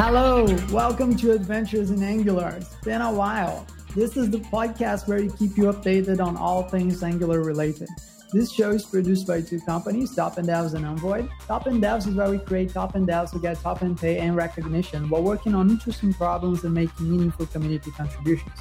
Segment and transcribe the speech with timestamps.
[0.00, 2.50] Hello, welcome to Adventures in Angular.
[2.50, 3.66] It's been a while.
[3.96, 7.88] This is the podcast where we keep you updated on all things Angular related.
[8.32, 11.28] This show is produced by two companies, Top End Devs and Unvoid.
[11.48, 14.18] Top End Devs is where we create top end devs to get top end pay
[14.18, 18.60] and recognition while working on interesting problems and making meaningful community contributions.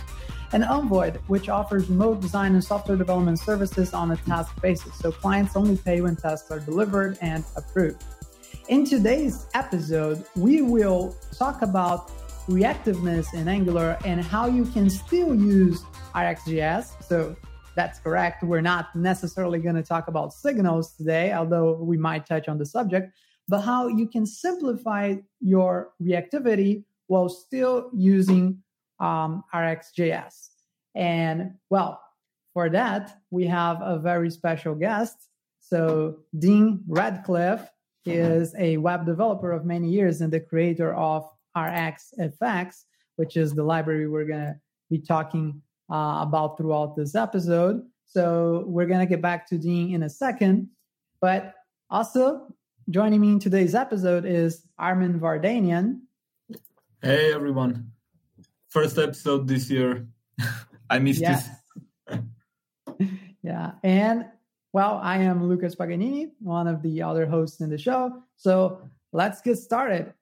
[0.54, 5.12] And Unvoid, which offers remote design and software development services on a task basis, so
[5.12, 8.04] clients only pay when tasks are delivered and approved.
[8.70, 12.10] In today's episode, we will talk about
[12.50, 17.02] reactiveness in Angular and how you can still use RxJS.
[17.02, 17.38] So
[17.76, 18.44] that's correct.
[18.44, 22.66] We're not necessarily going to talk about signals today, although we might touch on the
[22.66, 23.18] subject,
[23.48, 28.62] but how you can simplify your reactivity while still using
[29.00, 30.50] um, RxJS.
[30.94, 32.02] And well,
[32.54, 35.16] for that, we have a very special guest.
[35.62, 37.70] So, Dean Radcliffe
[38.08, 42.84] is a web developer of many years and the creator of RxFX,
[43.16, 44.56] which is the library we're going to
[44.90, 47.84] be talking uh, about throughout this episode.
[48.06, 50.70] So we're going to get back to Dean in a second.
[51.20, 51.54] But
[51.90, 52.54] also
[52.90, 56.00] joining me in today's episode is Armen Vardanyan.
[57.02, 57.92] Hey, everyone.
[58.70, 60.08] First episode this year.
[60.90, 61.50] I missed yes.
[62.08, 62.20] this.
[63.44, 63.72] yeah.
[63.84, 64.26] And
[64.74, 68.22] well, I am Lucas Paganini, one of the other hosts in the show.
[68.36, 70.14] So let's get started.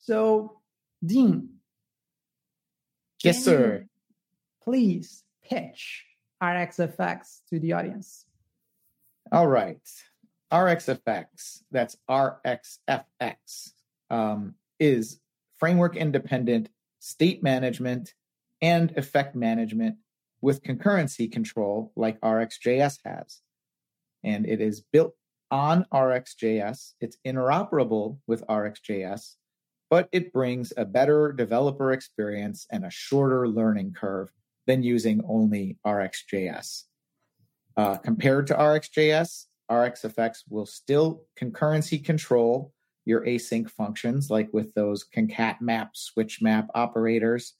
[0.00, 0.58] So,
[1.04, 1.48] Dean.
[3.22, 3.86] Yes, sir.
[4.64, 6.04] Please pitch
[6.42, 8.26] RxFX to the audience.
[9.30, 9.78] All right.
[10.52, 13.72] RxFX, that's RxFX,
[14.10, 15.18] um, is
[15.58, 18.12] framework independent state management
[18.60, 19.96] and effect management
[20.42, 23.40] with concurrency control like RxJS has.
[24.24, 25.14] And it is built
[25.50, 26.92] on RxJS.
[27.00, 29.36] It's interoperable with RxJS,
[29.88, 34.30] but it brings a better developer experience and a shorter learning curve
[34.66, 36.82] than using only RxJS.
[37.76, 42.72] Uh, compared to RxJS, RxFX will still concurrency control
[43.04, 47.54] your async functions, like with those concat map, switch map operators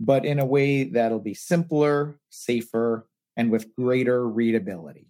[0.00, 3.06] but in a way that'll be simpler, safer,
[3.36, 5.06] and with greater readability.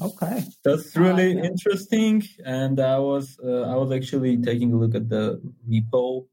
[0.00, 1.50] Okay, that's really uh, yeah.
[1.50, 2.22] interesting.
[2.44, 6.26] And I was uh, I was actually taking a look at the repo.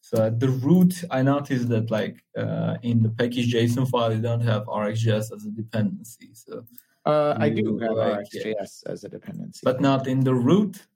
[0.00, 4.20] So at the root, I noticed that like uh, in the package JSON file, you
[4.20, 6.30] don't have RxJS as a dependency.
[6.34, 6.64] So
[7.04, 10.86] uh, I do have like, RxJS as a dependency, but not in the root.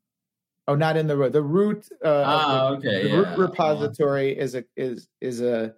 [0.69, 1.33] Oh, not in the root.
[1.33, 1.89] The root.
[2.05, 3.03] Uh, ah, the, okay.
[3.03, 3.17] The yeah.
[3.17, 5.75] root repository is a is is a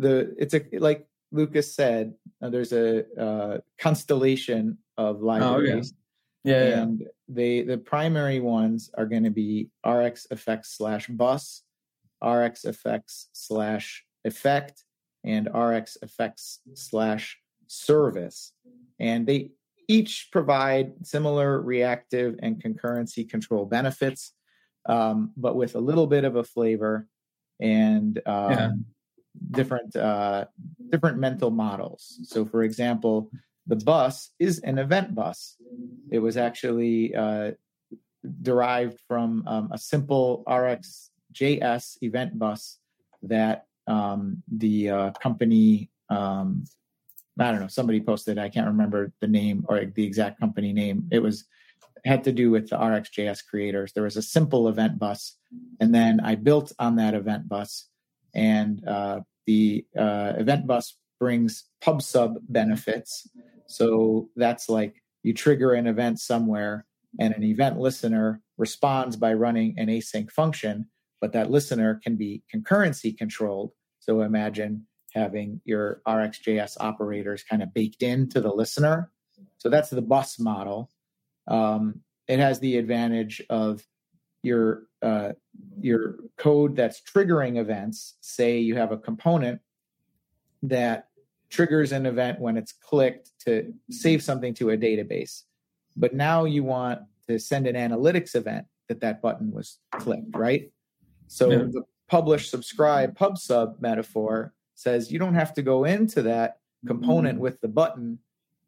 [0.00, 5.92] the it's a like Lucas said, uh, there's a uh, constellation of libraries.
[5.94, 5.98] Oh,
[6.44, 6.68] yeah.
[6.68, 7.06] yeah, and yeah.
[7.28, 11.62] they the primary ones are going to be RxFX slash bus,
[12.22, 14.84] RxFX slash effect,
[15.24, 18.52] and RxFX slash service,
[18.98, 19.50] and they
[19.88, 24.34] each provide similar reactive and concurrency control benefits,
[24.88, 27.06] um, but with a little bit of a flavor
[27.60, 28.70] and um, yeah
[29.50, 30.46] different uh,
[30.90, 32.18] different mental models.
[32.24, 33.30] So, for example,
[33.66, 35.56] the bus is an event bus.
[36.10, 37.52] It was actually uh,
[38.42, 42.78] derived from um, a simple RxJS event bus
[43.22, 46.64] that um, the uh, company um,
[47.38, 48.38] I don't know somebody posted.
[48.38, 51.08] I can't remember the name or the exact company name.
[51.10, 51.44] It was
[52.04, 53.92] had to do with the RxJS creators.
[53.92, 55.36] There was a simple event bus,
[55.80, 57.89] and then I built on that event bus
[58.34, 63.28] and uh, the uh, event bus brings pub sub benefits.
[63.66, 66.86] So that's like you trigger an event somewhere,
[67.18, 70.86] and an event listener responds by running an async function,
[71.20, 73.72] but that listener can be concurrency controlled.
[74.00, 79.10] So imagine having your RxJS operators kind of baked into the listener.
[79.58, 80.90] So that's the bus model.
[81.48, 83.82] Um, it has the advantage of
[84.42, 85.32] your uh,
[85.80, 88.16] your code that's triggering events.
[88.20, 89.60] Say you have a component
[90.62, 91.08] that
[91.48, 95.42] triggers an event when it's clicked to save something to a database,
[95.96, 100.70] but now you want to send an analytics event that that button was clicked, right?
[101.26, 101.58] So yeah.
[101.58, 107.34] the publish subscribe pub sub metaphor says you don't have to go into that component
[107.34, 107.42] mm-hmm.
[107.42, 108.18] with the button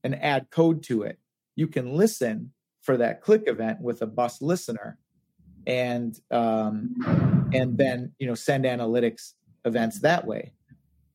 [0.05, 1.19] and add code to it.
[1.57, 2.53] You can listen
[2.83, 4.99] for that click event with a bus listener
[5.67, 9.33] and um, and then you know send analytics
[9.65, 10.53] events that way.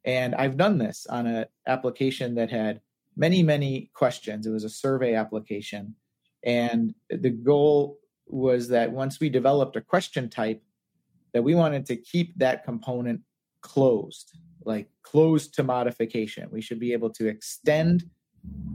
[0.05, 2.81] And I've done this on an application that had
[3.15, 4.47] many many questions.
[4.47, 5.95] It was a survey application,
[6.43, 10.61] and the goal was that once we developed a question type
[11.33, 13.21] that we wanted to keep that component
[13.61, 16.47] closed, like closed to modification.
[16.51, 18.05] We should be able to extend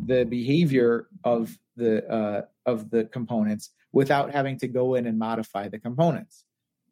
[0.06, 5.68] the behavior of the uh, of the components without having to go in and modify
[5.68, 6.44] the components.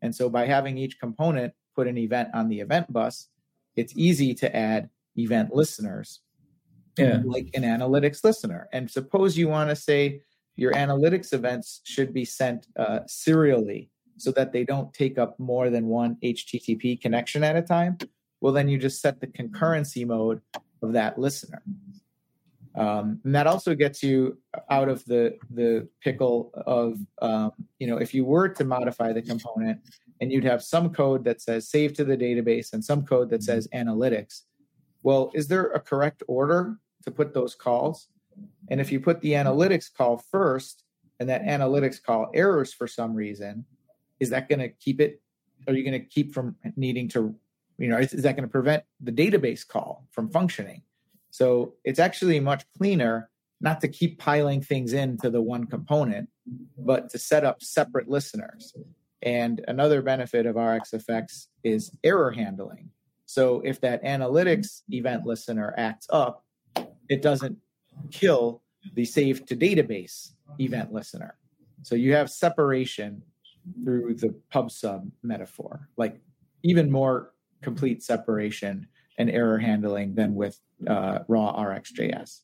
[0.03, 3.29] And so by having each component put an event on the event bus,
[3.77, 6.21] it's easy to add event listeners.
[6.99, 7.23] Yeah.
[7.25, 8.69] Like an analytics listener.
[8.73, 10.23] And suppose you want to say
[10.57, 15.71] your analytics events should be sent uh, serially so that they don't take up more
[15.71, 17.97] than one HTTP connection at a time.
[18.41, 20.43] Well, then you just set the concurrency mode
[20.83, 21.63] of that listener.
[22.77, 24.39] Um, and that also gets you
[24.71, 29.23] out of the the pickle of um, you know if you were to modify the
[29.23, 29.81] component
[30.21, 33.43] and you'd have some code that says save to the database and some code that
[33.43, 34.43] says analytics.
[35.03, 38.09] Well, is there a correct order to put those calls?
[38.69, 40.85] And if you put the analytics call first
[41.19, 43.65] and that analytics call errors for some reason,
[44.21, 45.21] is that going to keep it?
[45.67, 47.35] Are you going to keep from needing to,
[47.79, 50.83] you know, is, is that going to prevent the database call from functioning?
[51.31, 53.31] So it's actually much cleaner
[53.61, 56.29] not to keep piling things into the one component,
[56.79, 58.75] but to set up separate listeners.
[59.23, 62.91] And another benefit of RxFX is error handling.
[63.27, 66.45] So if that analytics event listener acts up,
[67.09, 67.59] it doesn't
[68.11, 68.63] kill
[68.95, 71.37] the save to database event listener.
[71.83, 73.23] So you have separation
[73.85, 76.19] through the pub sub metaphor, like
[76.63, 78.87] even more complete separation
[79.21, 82.41] and error handling than with uh, raw RxJS.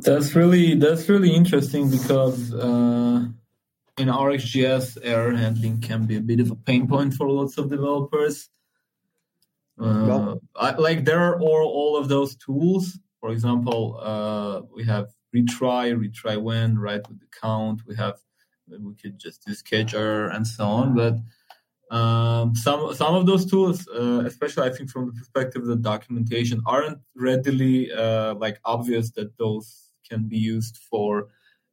[0.00, 3.26] That's really that's really interesting because uh,
[3.98, 7.68] in RxJS, error handling can be a bit of a pain point for lots of
[7.68, 8.48] developers.
[9.80, 12.98] Uh, well, I, like there are all, all of those tools.
[13.20, 17.82] For example, uh, we have retry, retry when, right with the count.
[17.86, 18.18] We have
[18.68, 21.14] we could just do scheduler and so on, but
[21.90, 25.76] um, some some of those tools, uh, especially I think from the perspective of the
[25.76, 31.28] documentation, aren't readily uh, like obvious that those can be used for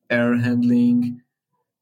[0.09, 1.21] error handling.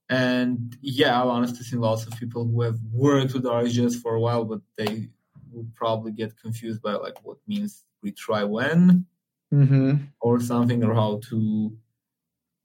[0.10, 4.20] And yeah, I've honestly seen lots of people who have worked with RxJS for a
[4.20, 5.10] while, but they
[5.52, 9.06] will probably get confused by like what means retry when
[9.54, 9.96] mm-hmm.
[10.20, 11.78] or something, or how to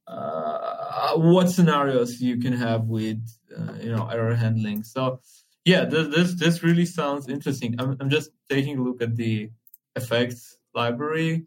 [0.07, 3.23] uh, what scenarios you can have with
[3.57, 4.83] uh, you know error handling.
[4.83, 5.21] So
[5.69, 7.75] yeah, this this, this really sounds interesting.
[7.79, 9.51] I'm, I'm just taking a look at the
[9.97, 11.45] effects library.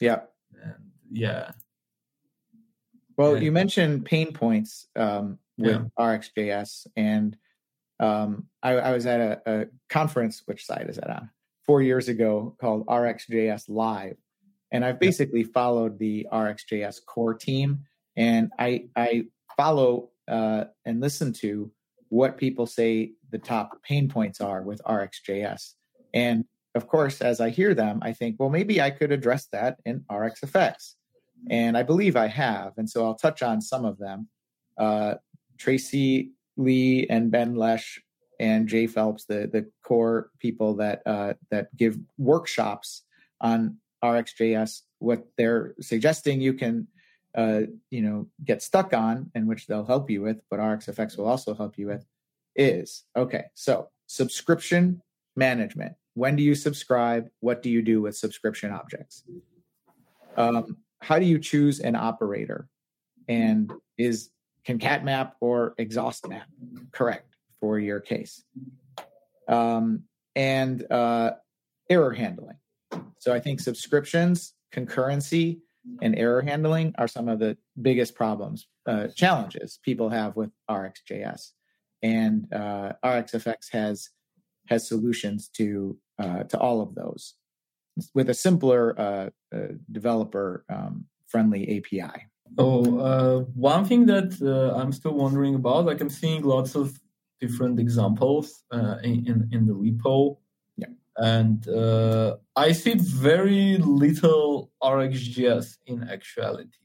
[0.00, 0.20] Yeah.
[0.62, 0.74] And
[1.10, 1.52] yeah.
[3.18, 5.82] Well, you mentioned pain points um, with yeah.
[5.98, 7.36] RxJS, and
[8.00, 10.42] um, I, I, was at a, a, conference.
[10.46, 11.28] Which site is that on?
[11.66, 14.16] Four years ago, called RxJS Live,
[14.72, 17.80] and I've basically followed the RxJS core team,
[18.16, 19.26] and I I
[19.58, 21.70] follow uh, and listen to
[22.08, 25.72] what people say the top pain points are with RxJS.
[26.14, 26.44] And
[26.74, 30.00] of course, as I hear them, I think, well, maybe I could address that in
[30.10, 30.94] RxFX.
[31.50, 32.74] And I believe I have.
[32.76, 34.28] And so I'll touch on some of them.
[34.78, 35.14] Uh,
[35.58, 38.00] Tracy Lee and Ben Lesh
[38.38, 43.02] and Jay Phelps, the, the core people that uh, that give workshops
[43.40, 46.86] on RxJS, what they're suggesting you can
[47.34, 51.26] uh, you know, get stuck on, and which they'll help you with, but RxFX will
[51.26, 52.04] also help you with,
[52.56, 53.44] is okay.
[53.54, 55.02] So subscription
[55.36, 55.94] management.
[56.14, 57.28] When do you subscribe?
[57.40, 59.24] What do you do with subscription objects?
[60.36, 62.68] Um, how do you choose an operator?
[63.28, 64.30] And is
[64.66, 66.46] concat map or exhaust map
[66.92, 68.44] correct for your case?
[69.48, 70.04] Um,
[70.34, 71.32] and uh,
[71.88, 72.56] error handling.
[73.18, 75.60] So I think subscriptions, concurrency,
[76.00, 81.52] and error handling are some of the biggest problems, uh, challenges people have with RxJS.
[82.02, 84.10] And uh, RxFX has
[84.68, 87.34] has solutions to uh, to all of those
[88.14, 89.58] with a simpler uh, uh,
[89.90, 92.26] developer um, friendly API.
[92.58, 94.40] Oh, uh, one thing that
[94.76, 96.98] I'm still wondering about, like I'm seeing lots of
[97.40, 100.36] different examples in, in in the repo
[100.76, 100.86] yeah.
[101.16, 106.78] and uh, I see very little RxJS in actuality.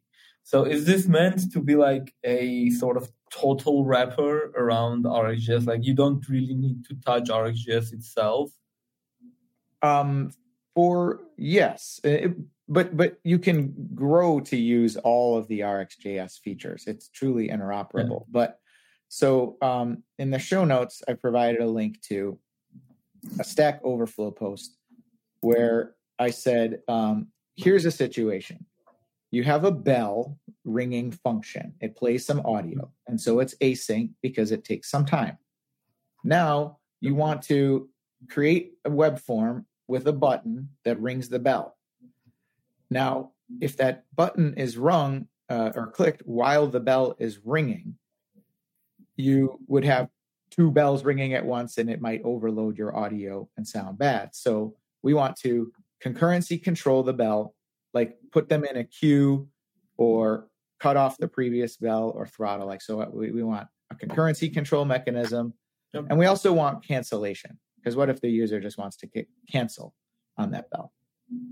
[0.43, 5.67] So is this meant to be like a sort of total wrapper around RxJS?
[5.67, 8.51] Like you don't really need to touch RxJS itself.
[9.81, 10.31] Um,
[10.73, 12.35] for yes, it,
[12.67, 16.83] but but you can grow to use all of the RxJS features.
[16.87, 18.21] It's truly interoperable.
[18.21, 18.31] Yeah.
[18.31, 18.59] But
[19.09, 22.37] so um, in the show notes, I provided a link to
[23.39, 24.77] a Stack Overflow post
[25.41, 28.65] where I said, um, here's a situation.
[29.31, 30.37] You have a bell
[30.67, 31.73] ringing function.
[31.81, 32.91] It plays some audio.
[33.07, 35.37] And so it's async because it takes some time.
[36.23, 37.89] Now you want to
[38.29, 41.77] create a web form with a button that rings the bell.
[42.89, 43.31] Now,
[43.61, 47.95] if that button is rung uh, or clicked while the bell is ringing,
[49.15, 50.09] you would have
[50.51, 54.35] two bells ringing at once and it might overload your audio and sound bad.
[54.35, 55.71] So we want to
[56.03, 57.55] concurrency control the bell,
[57.93, 59.47] like put them in a queue
[59.97, 60.47] or
[60.79, 62.67] cut off the previous bell or throttle.
[62.67, 65.53] Like so, we, we want a concurrency control mechanism,
[65.93, 66.05] yep.
[66.09, 69.93] and we also want cancellation because what if the user just wants to cancel
[70.37, 70.91] on that bell?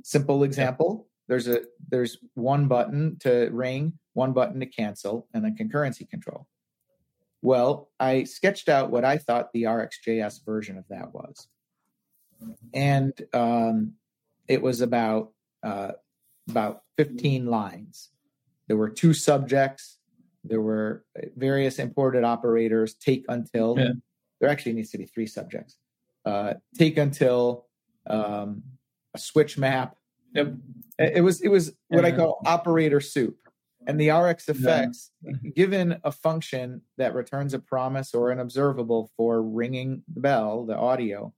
[0.03, 5.55] Simple example: there's a there's one button to ring, one button to cancel, and then
[5.55, 6.47] concurrency control.
[7.41, 11.47] Well, I sketched out what I thought the RxJS version of that was,
[12.73, 13.93] and um,
[14.47, 15.31] it was about
[15.63, 15.91] uh,
[16.49, 18.09] about 15 lines.
[18.67, 19.97] There were two subjects.
[20.43, 21.03] There were
[21.35, 22.95] various imported operators.
[22.95, 23.91] Take until yeah.
[24.39, 25.77] there actually needs to be three subjects.
[26.25, 27.65] Uh, take until
[28.07, 28.63] um,
[29.13, 29.95] a switch map.
[30.33, 30.53] Yep.
[30.99, 32.09] It was it was what yeah.
[32.09, 33.37] I call operator soup.
[33.87, 35.31] And the RxFX, yeah.
[35.55, 40.75] given a function that returns a promise or an observable for ringing the bell, the
[40.75, 41.33] audio,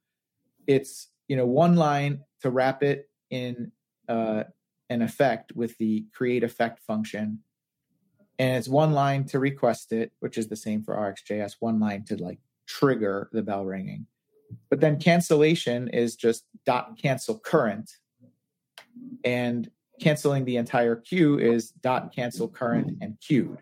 [0.65, 3.71] it's you know one line to wrap it in
[4.07, 4.43] uh,
[4.89, 7.39] an effect with the create effect function.
[8.39, 12.03] And it's one line to request it, which is the same for RxJS, one line
[12.05, 14.05] to like trigger the bell ringing.
[14.69, 17.91] But then cancellation is just dot cancel current.
[19.23, 23.57] And canceling the entire queue is dot cancel current and queued.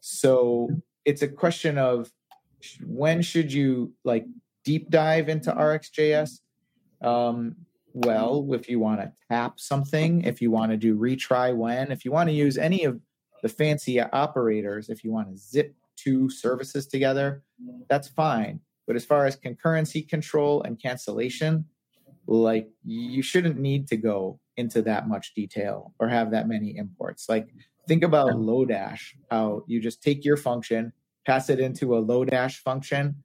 [0.00, 0.68] So
[1.04, 2.10] it's a question of
[2.84, 4.26] when should you like
[4.64, 6.40] deep dive into RxJS?
[7.02, 7.56] Um,
[7.94, 12.04] well if you want to tap something, if you want to do retry when, if
[12.04, 13.00] you want to use any of
[13.42, 17.42] the fancy operators, if you want to zip two services together,
[17.88, 18.60] that's fine.
[18.86, 21.66] But as far as concurrency control and cancellation,
[22.26, 27.28] like you shouldn't need to go into that much detail or have that many imports.
[27.28, 27.48] Like
[27.88, 30.92] think about Lodash, how you just take your function,
[31.26, 33.22] pass it into a Lodash function,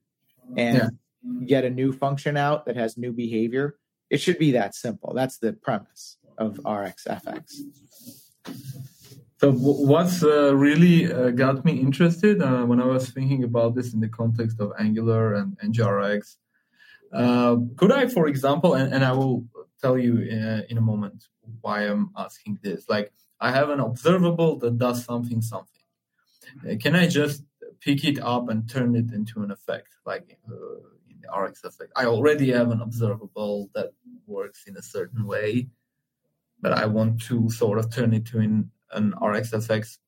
[0.56, 1.46] and yeah.
[1.46, 3.76] get a new function out that has new behavior
[4.10, 5.12] it should be that simple.
[5.14, 7.60] That's the premise of RxFX.
[9.40, 13.94] So what's uh, really uh, got me interested uh, when I was thinking about this
[13.94, 16.36] in the context of Angular and NGRX,
[17.12, 19.44] uh, could I, for example, and, and I will
[19.80, 21.24] tell you in, uh, in, a moment
[21.60, 22.88] why I'm asking this.
[22.88, 25.82] Like I have an observable that does something, something.
[26.68, 27.44] Uh, can I just
[27.80, 30.38] pick it up and turn it into an effect, like
[31.36, 31.92] Rx effect.
[31.96, 33.92] I already have an observable that
[34.26, 35.68] works in a certain way,
[36.60, 39.98] but I want to sort of turn it to an, an Rx effect,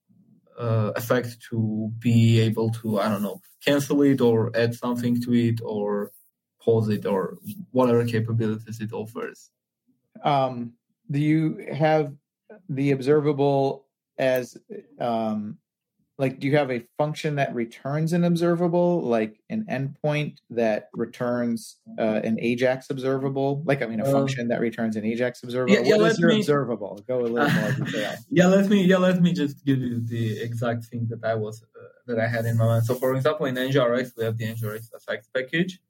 [0.59, 5.33] uh, effect to be able to, I don't know, cancel it or add something to
[5.35, 6.13] it or
[6.63, 7.39] pause it or
[7.71, 9.51] whatever capabilities it offers.
[10.23, 10.75] Um,
[11.11, 12.15] do you have
[12.69, 13.87] the observable
[14.19, 14.57] as
[15.01, 15.59] um,
[16.21, 19.01] like do you have a function that returns an observable?
[19.01, 23.63] Like an endpoint that returns uh, an ajax observable?
[23.65, 25.75] Like i mean a uh, function that returns an ajax observable?
[25.75, 27.03] yeah, yeah, what is your me, observable?
[27.09, 28.15] Go a little more detail.
[28.31, 31.63] Yeah let me yeah let me just give you the exact thing that i was
[31.63, 32.85] uh, that i had in my mind.
[32.85, 35.81] So for example in ngrx we have the ngrx effects package.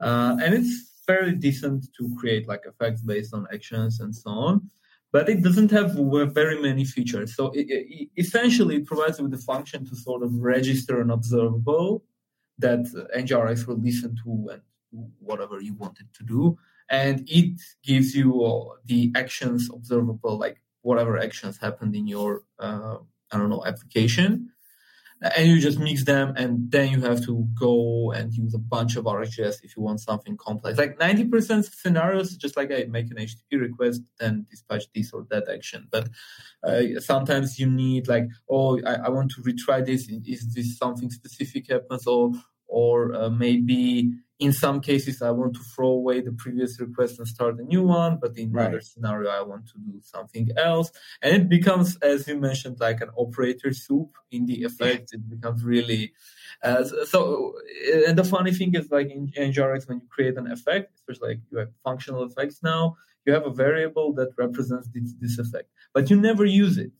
[0.00, 4.70] Uh, and it's fairly decent to create like effects based on actions and so on
[5.12, 5.94] but it doesn't have
[6.32, 7.34] very many features.
[7.34, 11.10] So it, it, essentially, it provides you with the function to sort of register an
[11.10, 12.04] observable
[12.58, 12.80] that
[13.16, 14.62] NGRX will listen to and
[15.18, 16.58] whatever you want it to do.
[16.88, 22.96] And it gives you the actions observable, like whatever actions happened in your, uh,
[23.32, 24.50] I don't know, application
[25.22, 28.96] and you just mix them and then you have to go and use a bunch
[28.96, 30.78] of RxJS if you want something complex.
[30.78, 35.44] Like 90% scenarios, just like I make an HTTP request, then dispatch this or that
[35.52, 35.88] action.
[35.90, 36.08] But
[36.62, 40.08] uh, sometimes you need like, oh, I, I, want to retry this.
[40.08, 42.06] Is this something specific happens?
[42.06, 42.32] Or,
[42.66, 47.28] or uh, maybe in some cases i want to throw away the previous request and
[47.28, 48.64] start a new one but in right.
[48.64, 50.90] another scenario i want to do something else.
[51.22, 54.10] And it becomes as you mentioned like an operator soup.
[54.32, 56.12] In the effect it becomes really
[56.62, 57.54] uh, so
[58.06, 61.40] and the funny thing is like in ngrx when you create an effect especially like
[61.50, 66.10] you have functional effects now you have a variable that represents this, this effect but
[66.10, 66.92] you never use it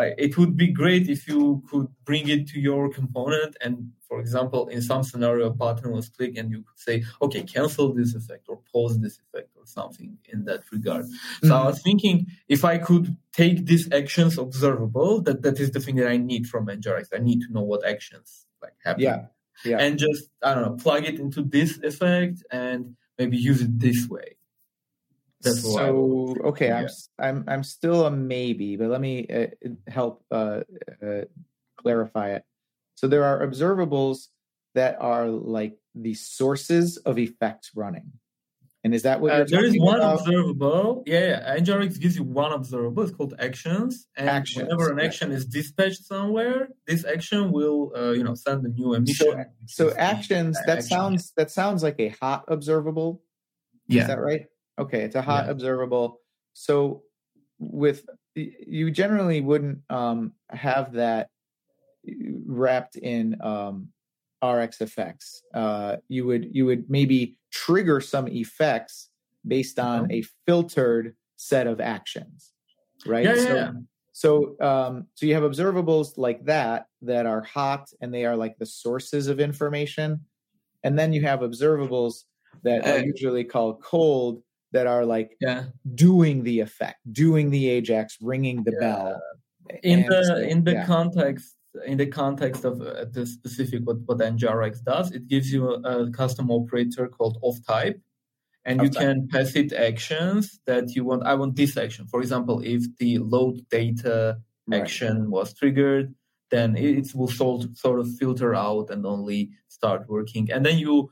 [0.00, 3.74] like it would be great if you could bring it to your component and
[4.08, 7.86] for example in some scenario a button was clicked and you could say okay cancel
[7.98, 11.48] this effect or pause this effect or something in that regard mm-hmm.
[11.48, 12.16] so i was thinking
[12.56, 13.06] if i could
[13.40, 17.20] take these actions observable that that is the thing that i need from ngrx i
[17.28, 18.28] need to know what actions
[18.62, 19.20] like happen yeah
[19.64, 19.78] Yeah.
[19.84, 24.08] and just I don't know, plug it into this effect and maybe use it this
[24.08, 24.36] way.
[25.42, 26.70] That's what I so okay.
[26.72, 26.84] I'm Yeah.
[26.84, 29.46] s- I'm I'm still a maybe, but let me uh,
[29.88, 30.60] help uh,
[31.02, 31.22] uh,
[31.76, 32.44] clarify it.
[32.94, 34.28] So there are observables
[34.74, 38.12] that are like the sources of effects running,
[38.84, 40.20] and is that what Uh, you're there is one about?
[40.20, 41.02] observable.
[41.06, 41.56] Yeah, yeah.
[41.56, 43.02] NGRX gives you one observable.
[43.02, 44.06] It's called actions.
[44.16, 45.04] And Actions, whenever an yeah.
[45.06, 49.38] action is dispatched somewhere, this action will, uh, you know, send a new emission.
[49.62, 50.88] which So actions that action.
[50.88, 53.22] sounds that sounds like a hot observable.
[53.88, 54.02] Yeah.
[54.02, 54.46] Is that right?
[54.80, 55.52] Okay, it's a hot Yeah.
[55.52, 56.20] observable.
[56.54, 57.02] So
[57.58, 61.28] with you generally wouldn't um, have that
[62.46, 63.88] wrapped in um,
[64.42, 65.42] RxFX.
[65.52, 69.10] Uh, you would you would maybe trigger some effects
[69.46, 70.12] based on Mhm.
[70.12, 72.52] a filtered set of actions,
[73.06, 73.24] right?
[73.26, 73.72] Yeah, so, yeah.
[74.12, 78.56] so um, so you have observables like that that are hot and they are like
[78.58, 80.24] the sources of information,
[80.84, 82.24] and then you have observables
[82.62, 85.64] that are Uh, usually called cold that are like Yeah.
[85.94, 88.80] doing the effect, doing the Ajax, ringing the Yeah.
[88.80, 89.22] bell.
[89.84, 90.86] in the so, in the yeah.
[90.86, 95.68] context in the context of uh, the specific what what NGRX does, it gives you
[95.70, 95.74] a,
[96.06, 98.00] a custom operator called ofType,
[98.64, 99.02] and you type.
[99.02, 101.22] can pass it actions that you want.
[101.24, 102.06] I want this action.
[102.08, 104.82] For example, if the load data Right.
[104.82, 106.14] action was triggered,
[106.50, 111.10] then it, will sort sort of filter out and only start working, and then you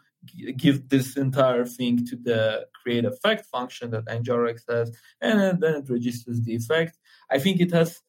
[0.56, 5.88] give this entire thing to the create effect function that NGRX has, and then- it
[5.90, 6.98] registers the effect.
[7.30, 8.02] I think it has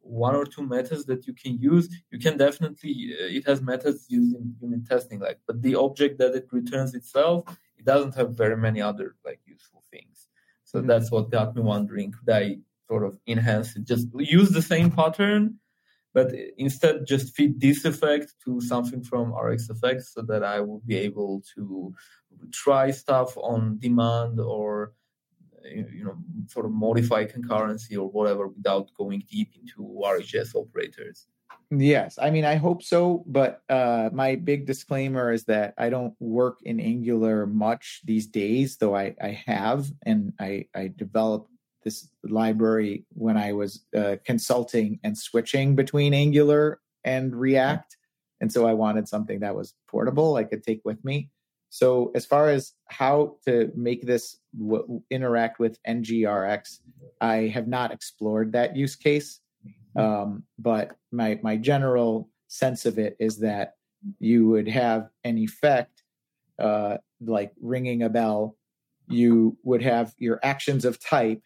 [0.00, 1.88] one or two methods that you can use.
[2.10, 6.18] You can definitely uh, it has methods used in unit testing, like but the object
[6.18, 7.44] that it returns itself,
[7.78, 10.28] it doesn't have very many other like useful things.
[10.64, 10.86] So Mhm.
[10.88, 13.84] that's what got me wondering: could I sort of enhance it?
[13.84, 15.58] Just use the same pattern,
[16.14, 20.96] but instead just feed this effect to something from RxFX so that I will be
[20.96, 21.94] able to
[22.52, 24.92] try stuff on demand or
[25.64, 26.16] you know
[26.48, 31.26] sort of modify concurrency or whatever without going deep into RxJS operators.
[31.70, 36.14] Yes, I mean I hope so, but uh, my big disclaimer is that I don't
[36.20, 41.51] work in Angular much these days, though I, I have, and I, I developed
[41.82, 47.96] this library when I was uh, consulting and switching between Angular and React,
[48.40, 51.30] and so I wanted something that was portable I could take with me.
[51.70, 56.80] So as far as how to make this w- interact with NGRX,
[57.20, 59.40] I have not explored that use case.
[59.96, 63.74] Um, but my my general sense of it is that
[64.18, 66.02] you would have an effect
[66.58, 68.56] uh, like ringing a bell.
[69.08, 71.42] You would have your actions of type,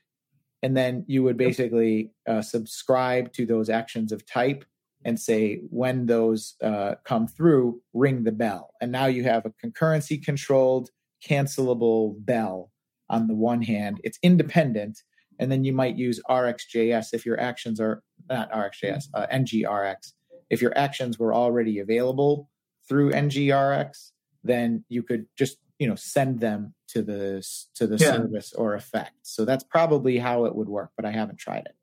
[0.62, 4.64] and then you would basically uh, subscribe to those actions of type
[5.04, 8.70] and say when those uh, come through, ring the bell.
[8.80, 10.90] And now you have a concurrency controlled,
[11.26, 12.72] cancelable bell
[13.08, 14.00] on the one hand.
[14.02, 14.98] It's independent.
[15.38, 20.12] And then you might use RxJS if your actions are not RxJS, uh, NGRX.
[20.50, 22.48] If your actions were already available
[22.88, 28.12] through NGRX, then you could just you know send them to the to the Yeah.
[28.16, 29.14] service or effect.
[29.22, 31.75] So that's probably how it would work, but I haven't tried it.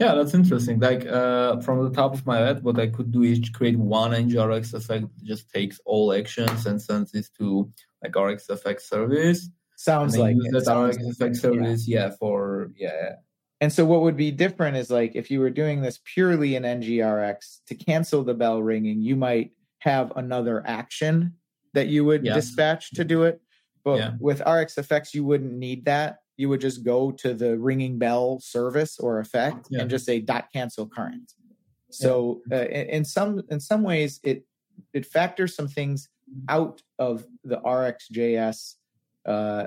[0.00, 0.80] Yeah, that's interesting.
[0.80, 4.10] Like uh, from the top of my head, what I could do is create one
[4.12, 7.70] NGRX effect that just takes all actions and sends it to
[8.02, 9.48] like RxFX service.
[9.76, 10.52] Sounds like use it.
[10.52, 11.40] that Sounds RxFX like it, yeah.
[11.40, 12.10] service, yeah.
[12.18, 13.14] for yeah,
[13.60, 16.64] And so what would be different is like if you were doing this purely in
[16.64, 21.34] NGRX to cancel the bell ringing, you might have another action
[21.74, 22.34] that you would Yes.
[22.36, 23.40] dispatch to do it.
[23.84, 24.12] But Yeah.
[24.20, 26.18] with RxFX, you wouldn't need that.
[26.36, 29.82] You would just go to the ringing bell service or effect Yeah.
[29.82, 31.32] and just say dot cancel current.
[31.90, 34.46] So uh, in, in some in some ways, it
[34.94, 36.08] it factors some things
[36.48, 38.76] out of the RxJS
[39.26, 39.66] uh,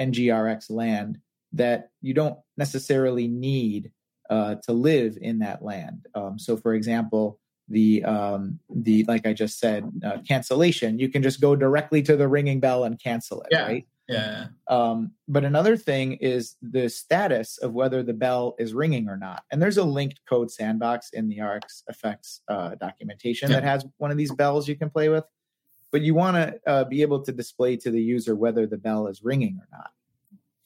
[0.00, 1.18] NGRX land
[1.52, 3.90] that you don't necessarily need
[4.30, 6.06] uh, to live in that land.
[6.14, 11.22] Um, so, for example, the um, the like I just said, uh, cancellation, you can
[11.22, 13.62] just go directly to the ringing bell and cancel it, Yeah.
[13.66, 13.86] right?
[14.06, 19.16] yeah, Um, but another thing is the status of whether the bell is ringing or
[19.16, 19.44] not.
[19.50, 23.60] And there's a linked code sandbox in the RxFX uh, documentation Yeah.
[23.60, 25.24] that has one of these bells you can play with.
[25.90, 29.06] But you want to uh, be able to display to the user whether the bell
[29.06, 29.92] is ringing or not.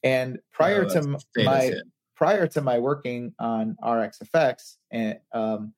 [0.02, 1.72] And prior Yeah, to that's m- the status, my
[2.16, 5.74] prior to my working on RxFX and um,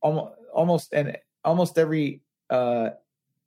[0.00, 2.90] almost almost and almost every uh,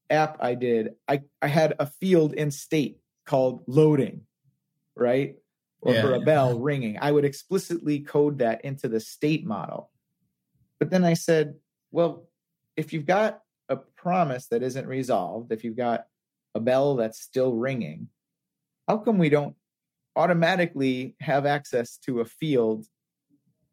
[0.09, 4.21] app I did, I, I had a field in state called loading,
[4.95, 5.35] right?
[5.81, 6.25] Or for a yeah.
[6.25, 6.97] bell ringing.
[7.01, 9.91] I would explicitly code that into the state model.
[10.79, 11.55] But then I said,
[11.91, 12.29] well,
[12.77, 16.05] if you've got a promise that isn't resolved, if you've got
[16.55, 18.07] a bell that's still ringing,
[18.87, 19.55] how come we don't
[20.15, 22.85] automatically have access to a field?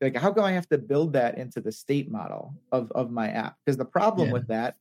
[0.00, 3.28] Like, how come I have to build that into the state model of, of my
[3.28, 3.56] app?
[3.64, 4.32] Because the problem Yeah.
[4.32, 4.76] with that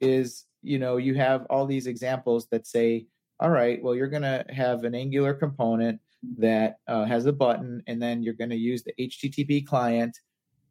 [0.00, 3.06] is, you know, you have all these examples that say,
[3.40, 6.00] all right, well, you're going to have an Angular component
[6.38, 10.16] that uh, has a button, and then you're going to use the HTTP client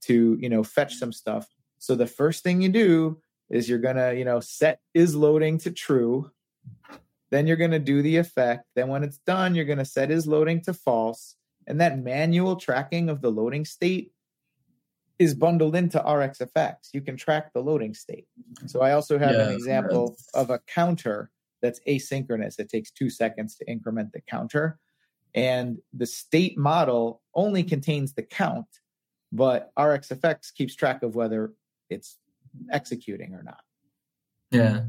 [0.02, 1.48] to, you know, fetch some stuff.
[1.80, 5.58] So the first thing you do is you're going to, you know, set is loading
[5.60, 6.30] to true.
[7.32, 8.66] Then you're going to do the effect.
[8.76, 11.36] Then when it's done, you're going to set is loading to false.
[11.70, 14.12] And that manual tracking of the loading state
[15.20, 16.76] is bundled into RxFX.
[16.94, 18.28] You can track the loading state.
[18.66, 21.30] So I also have an example that's- of a counter
[21.62, 22.60] that's asynchronous.
[22.60, 24.80] It takes two seconds to increment the counter.
[25.36, 28.66] And the state model only contains the count,
[29.32, 31.54] but RxFX keeps track of whether
[31.90, 32.18] it's
[32.72, 33.62] executing or not.
[34.50, 34.86] Yeah,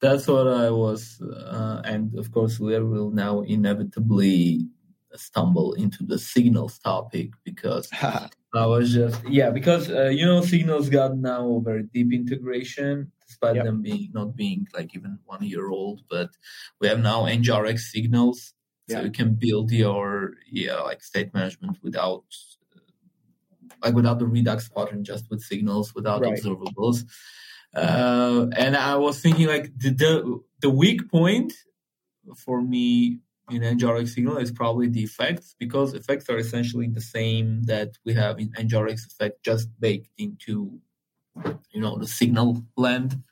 [0.00, 4.68] that's what I was, uh, and of course we will now inevitably
[5.16, 7.88] stumble into the signals topic because
[8.54, 13.10] I was just yeah because uh, you know signals got now a very deep integration
[13.26, 13.64] despite Yep.
[13.64, 16.30] them being not being like even one year old, but
[16.80, 18.52] we have now NGRX signals,
[18.88, 19.04] so Yeah.
[19.04, 22.24] you can build your yeah like state management without
[23.82, 26.34] like without the Redux pattern, just with signals, without Right.
[26.38, 27.04] observables.
[27.74, 31.52] Uh, and I was thinking like the, the the weak point
[32.36, 37.62] for me in NGRX signal is probably the effects because effects are essentially the same
[37.64, 40.80] that we have in NGRX effect just baked into
[41.70, 43.22] you know the signal blend.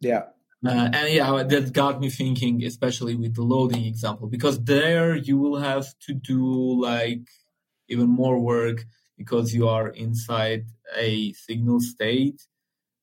[0.00, 0.24] yeah.
[0.64, 5.36] Uh, and yeah, that got me thinking, especially with the loading example, because there you
[5.36, 7.26] will have to do like
[7.88, 8.84] even more work
[9.18, 12.46] because you are inside a signal state,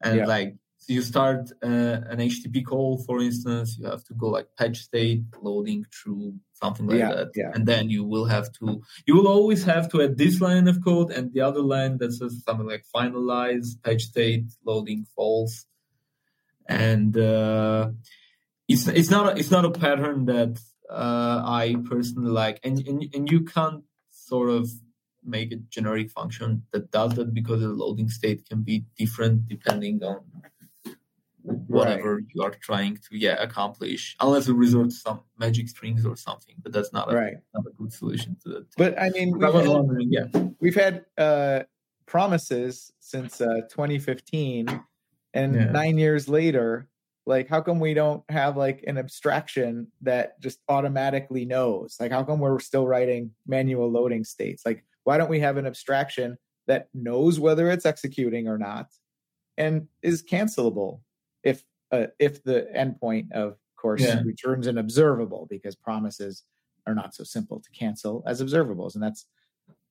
[0.01, 0.25] and Yeah.
[0.25, 0.55] like
[0.89, 1.67] you start uh,
[2.11, 6.87] an HTTP call, for instance, you have to go like patch state loading through something
[6.87, 7.51] like Yeah, that, yeah.
[7.53, 10.83] and then you will have to you will always have to add this line of
[10.83, 15.65] code and the other line that says something like finalize patch state loading false.
[16.67, 17.89] And uh,
[18.67, 23.05] it's it's not a, it's not a pattern that uh, I personally like, and, and
[23.13, 24.69] and you can't sort of
[25.23, 30.01] make a generic function that does that because the loading state can be different depending
[30.03, 30.21] on
[31.67, 36.15] whatever you are trying to yeah accomplish, unless you resort to some magic strings or
[36.15, 36.55] something.
[36.61, 37.37] But that's not a, Right.
[37.53, 38.65] not a good solution to that.
[38.77, 39.67] But I mean, we've had,
[40.09, 40.25] yeah,
[40.59, 41.63] we've had uh,
[42.05, 44.67] promises since uh, 2015,
[45.33, 45.65] and Yeah.
[45.71, 46.89] nine years later,
[47.25, 51.97] like, how come we don't have like an abstraction that just automatically knows?
[51.99, 54.63] Like, how come we're still writing manual loading states?
[54.65, 58.87] Like, why don't we have an abstraction that knows whether it's executing or not,
[59.57, 61.01] and is cancelable
[61.43, 64.21] if uh, if the endpoint of course Yeah.
[64.23, 66.43] returns an observable because promises
[66.85, 69.25] are not so simple to cancel as observables, and that's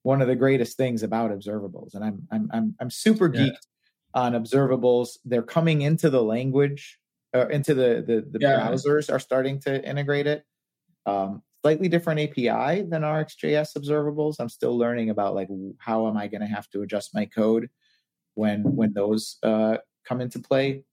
[0.03, 1.93] one of the greatest things about observables.
[1.93, 3.45] And I'm I'm I'm I'm super Yeah.
[3.45, 3.67] geeked
[4.13, 5.17] on observables.
[5.25, 6.99] They're coming into the language,
[7.33, 8.59] uh, into the the, the Yeah.
[8.59, 10.43] browsers are starting to integrate it.
[11.05, 14.35] Um, slightly different API than RxJS observables.
[14.39, 17.69] I'm still learning about like how am I going to have to adjust my code
[18.35, 20.83] when when those uh, come into play.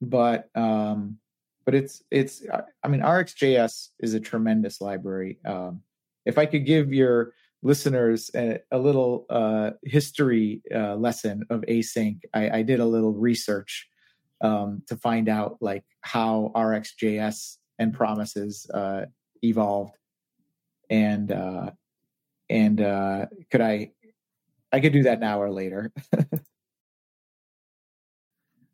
[0.00, 1.18] But um,
[1.64, 2.42] but it's it's
[2.82, 5.38] I- mean RxJS is a tremendous library.
[5.44, 5.82] Um,
[6.24, 7.32] if I could give your
[7.62, 13.12] listeners a, a little uh, history uh, lesson of async, I, I did a little
[13.12, 13.88] research
[14.40, 19.06] um, to find out like how RxJS and promises uh,
[19.42, 19.96] evolved,
[20.88, 21.70] and uh,
[22.48, 23.90] and uh, could I
[24.72, 25.92] I could do that now or later.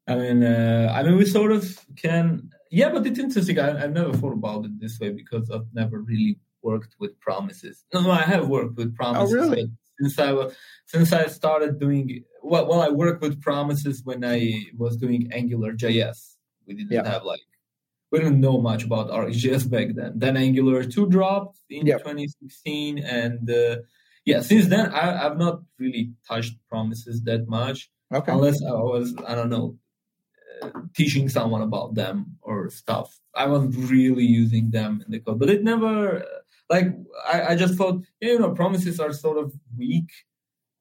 [0.07, 3.59] I mean, uh, I mean, we sort of can, yeah, but it's interesting.
[3.59, 7.85] I, I've never thought about it this way because I've never really worked with promises.
[7.95, 9.35] No, no, I have worked with promises.
[9.35, 9.71] Oh, really?
[10.01, 10.51] Since I wa-
[10.87, 15.73] since I started doing well, well, I worked with promises when I was doing Angular
[15.75, 16.35] JS.
[16.67, 17.07] We didn't Yeah.
[17.09, 17.41] have like
[18.11, 20.19] we didn't know much about RxJS back then.
[20.19, 21.99] Then Angular two dropped in Yep.
[21.99, 23.77] 2016, and uh,
[24.25, 28.33] yeah, since then I, I've not really touched promises that much Okay.
[28.33, 29.77] unless I was I don't know
[30.94, 33.18] teaching someone about them or stuff.
[33.35, 36.25] I wasn't really using them in the code, but it never
[36.70, 36.87] like
[37.27, 40.11] I, I just thought you know promises are sort of weak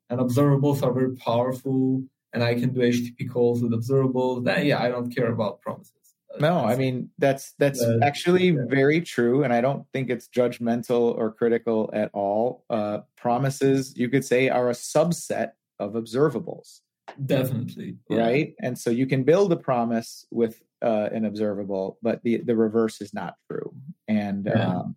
[0.10, 4.44] and observables are very powerful, and I can do HTTP calls with observables.
[4.44, 5.94] Then yeah, I don't care about promises.
[6.39, 8.65] No, I mean that's that's Uh, actually yeah.
[8.67, 12.63] very true, and I don't think it's judgmental or critical at all.
[12.70, 16.82] Uh, promises, you could say, are a subset of observables.
[17.26, 17.97] Definitely.
[18.10, 18.17] Yeah.
[18.17, 18.56] right?
[18.62, 23.02] And so you can build a promise with uh, an observable, but the the reverse
[23.02, 23.74] is not true.
[24.08, 24.67] And Yeah.
[24.67, 24.95] um,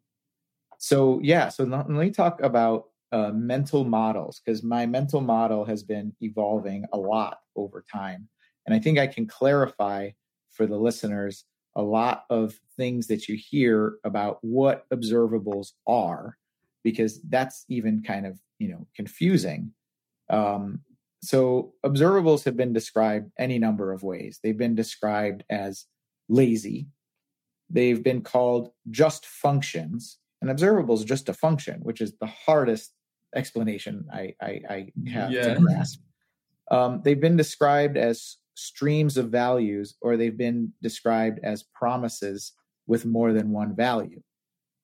[0.78, 5.64] so yeah, so let let me talk about uh, mental models because my mental model
[5.64, 8.28] has been evolving a lot over time,
[8.66, 10.10] and I think I can clarify
[10.50, 11.44] for the listeners
[11.76, 16.36] a lot of things that you hear about what observables are
[16.84, 19.72] because that's even kind of you know confusing
[20.30, 20.80] um,
[21.24, 24.40] so observables have been described any number of ways.
[24.42, 25.86] They've been described as
[26.28, 26.88] lazy.
[27.70, 30.18] They've been called just functions.
[30.42, 32.92] An observable is just a function, which is the hardest
[33.34, 35.54] explanation I, I, I have Yeah.
[35.54, 36.00] to grasp.
[36.70, 42.52] Um, they've been described as streams of values, or they've been described as promises
[42.86, 44.20] with more than one value.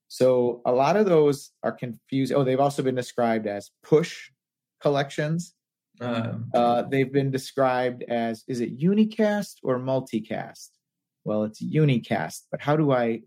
[0.08, 2.32] So a lot of those are confused.
[2.32, 4.30] Oh, they've also been described as push
[4.82, 5.54] collections.
[6.00, 10.70] Um, Uh, they've been described as is it unicast or multicast?
[11.24, 13.22] Well, it's unicast, but how do I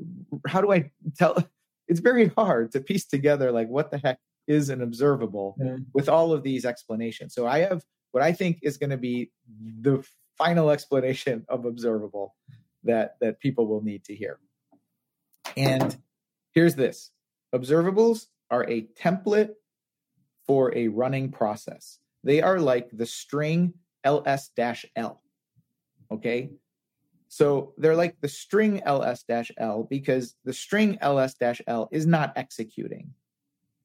[0.47, 1.35] how do I tell?
[1.89, 5.77] It's very hard to piece together like what the heck is an observable Yeah.
[5.93, 7.33] with all of these explanations.
[7.35, 9.31] So I have what I think is going to be
[9.81, 10.01] the
[10.37, 12.35] final explanation of observable
[12.85, 14.39] that that people will need to hear.
[15.57, 15.95] And
[16.53, 17.11] here's this:
[17.53, 19.53] observables are a template
[20.47, 21.99] for a running process.
[22.23, 23.73] They are like the string
[24.05, 25.21] ls-l.
[26.11, 26.51] Okay?
[27.27, 33.13] So they're like the string ls-l because the string ls-l is not executing.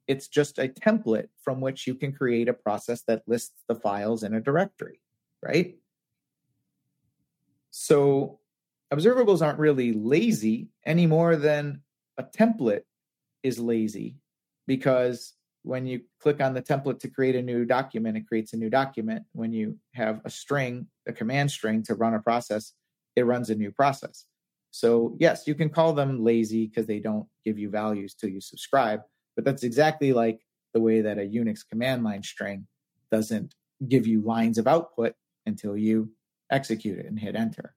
[0.06, 4.22] It's just a template from which you can create a process that lists the files
[4.22, 5.00] in a directory,
[5.42, 5.76] right?
[7.70, 8.40] So
[8.92, 11.82] observables aren't really lazy any more than
[12.16, 12.82] a template
[13.42, 14.16] is lazy
[14.66, 15.34] because
[15.68, 18.70] when you click on the template to create a new document, it creates a new
[18.70, 19.22] document.
[19.32, 22.72] When you have a string, a command string to run a process,
[23.16, 24.24] it runs a new process.
[24.70, 28.40] So, yes, you can call them lazy because they don't give you values till you
[28.40, 29.02] subscribe,
[29.36, 30.40] but that's exactly like
[30.72, 32.66] the way that a Unix command line string
[33.12, 33.54] doesn't
[33.86, 35.12] give you lines of output
[35.44, 36.10] until you
[36.50, 37.74] execute it and hit enter.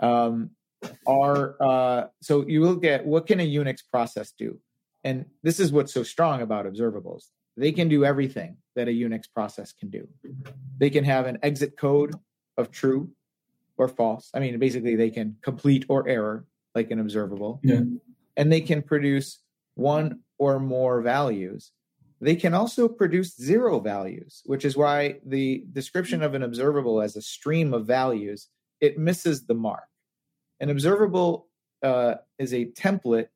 [0.00, 0.52] Um,
[1.06, 4.58] are uh, so you look at what can a Unix process do?
[5.04, 7.26] And this is what's so strong about observables.
[7.56, 10.06] They can do everything that a Unix process can do.
[10.78, 12.14] They can have an exit code
[12.56, 13.10] of true
[13.76, 14.30] or false.
[14.34, 17.60] I mean, basically, they can complete or error like an observable.
[17.62, 17.80] Yeah.
[18.36, 19.40] And they can produce
[19.74, 21.72] one or more values.
[22.20, 27.16] They can also produce zero values, which is why the description of an observable as
[27.16, 28.48] a stream of values
[28.80, 29.88] it misses the mark.
[30.60, 31.48] An observable
[31.82, 33.28] uh, is a template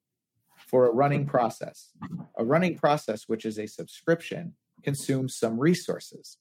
[0.72, 1.90] for a running process.
[2.38, 6.38] A running process, which is a subscription, consumes some resources.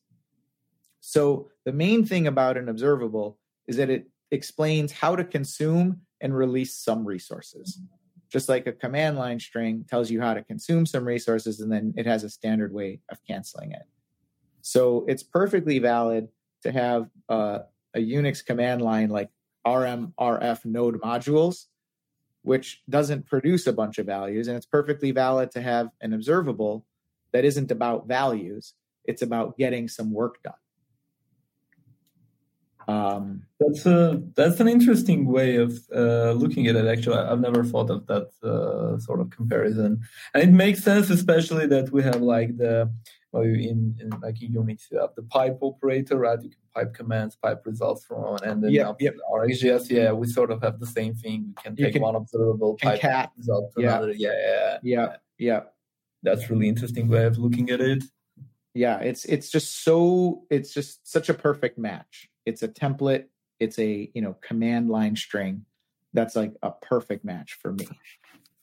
[1.02, 6.36] So, the main thing about an observable is that it explains how to consume and
[6.36, 7.82] release some resources.
[8.32, 11.94] Just like a command line string tells you how to consume some resources, and then
[11.98, 13.84] it has a standard way of canceling it.
[14.62, 16.30] So, it's perfectly valid
[16.64, 17.60] to have uh,
[17.94, 19.30] a Unix command line like
[19.68, 21.66] RMRF node modules
[22.44, 24.48] which doesn't produce a bunch of values.
[24.48, 26.86] And it's perfectly valid to have an observable
[27.34, 28.74] that isn't about values,
[29.06, 30.54] it's about getting some work done.
[32.88, 36.88] Um, That's a that's an interesting way of uh, looking at it.
[36.88, 40.02] Actually, I've never thought of that uh, sort of comparison,
[40.34, 42.92] and it makes sense, especially that we have like the
[43.34, 46.42] in, in like in Unix, you have the pipe operator, right?
[46.42, 49.16] You can pipe commands, pipe results from one, and then Yep, up yep.
[49.32, 51.54] RxJS, yeah, we sort of have the same thing.
[51.58, 53.30] We can take can one observable pipe concat.
[53.38, 53.98] result to Yeah.
[53.98, 54.12] another.
[54.14, 55.62] Yeah, yeah, yeah, yeah.
[56.24, 58.04] that's really interesting way of looking at it.
[58.74, 63.26] yeah it's it's just so it's just such a perfect match it's a template
[63.60, 65.66] it's a you know command line string
[66.14, 67.86] that's like a perfect match for me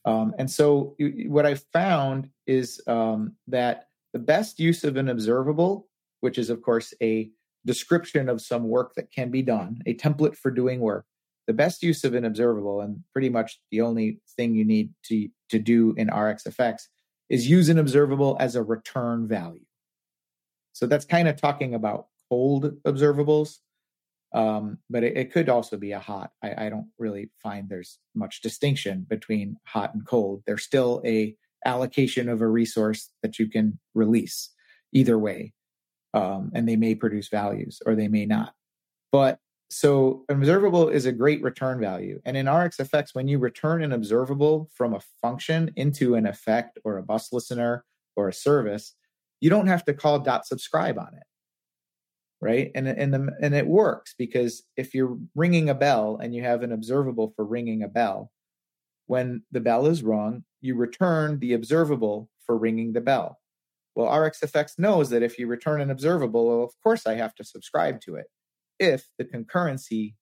[0.07, 0.95] um, and so
[1.27, 5.87] what i found is um, that the best use of an observable
[6.21, 7.31] which is of course a
[7.65, 11.05] description of some work that can be done a template for doing work
[11.47, 15.29] the best use of an observable and pretty much the only thing you need to
[15.51, 16.83] to do in rxfx
[17.29, 19.65] is use an observable as a return value
[20.79, 23.57] so that's kind of talking about cold observables,
[24.33, 26.31] um, but it, it could also be a hot.
[26.41, 30.45] I, I don't really find there's much distinction between hot and cold.
[30.47, 34.51] There's still a allocation of a resource that you can release
[34.93, 35.53] either way,
[36.15, 38.55] um, and they may produce values or they may not.
[39.13, 39.39] But
[39.71, 44.71] so observable is a great return value, and in RxFX, when you return an observable
[44.75, 47.85] from a function into an effect or a bus listener
[48.17, 48.95] or a service,
[49.41, 51.23] you don't have to call dot subscribe on it.
[52.41, 52.71] right?
[52.75, 56.63] And and the and it works because if you're ringing a bell and you have
[56.63, 58.31] an observable for ringing a bell,
[59.09, 63.41] when the bell is rung, you return the observable for ringing the bell.
[63.97, 67.45] Well, RxFX knows that if you return an observable, well, of course I have to
[67.45, 68.27] subscribe to it.
[68.79, 70.15] If the concurrency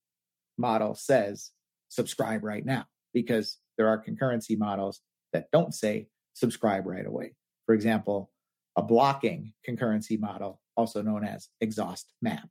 [0.56, 1.50] model says
[1.88, 7.34] subscribe right now, because there are concurrency models that don't say subscribe right away.
[7.66, 8.30] For example,
[8.76, 12.48] a blocking concurrency model, also known as exhaust map.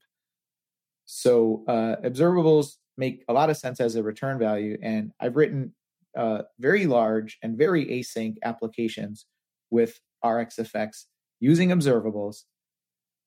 [1.06, 5.74] So uh, observables make a lot of sense as a return value, and I've written
[6.16, 9.26] uh, very large and very async applications
[9.72, 11.06] with RxFX
[11.40, 12.44] using observables,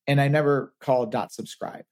[0.06, 1.84] and I never call dot subscribe.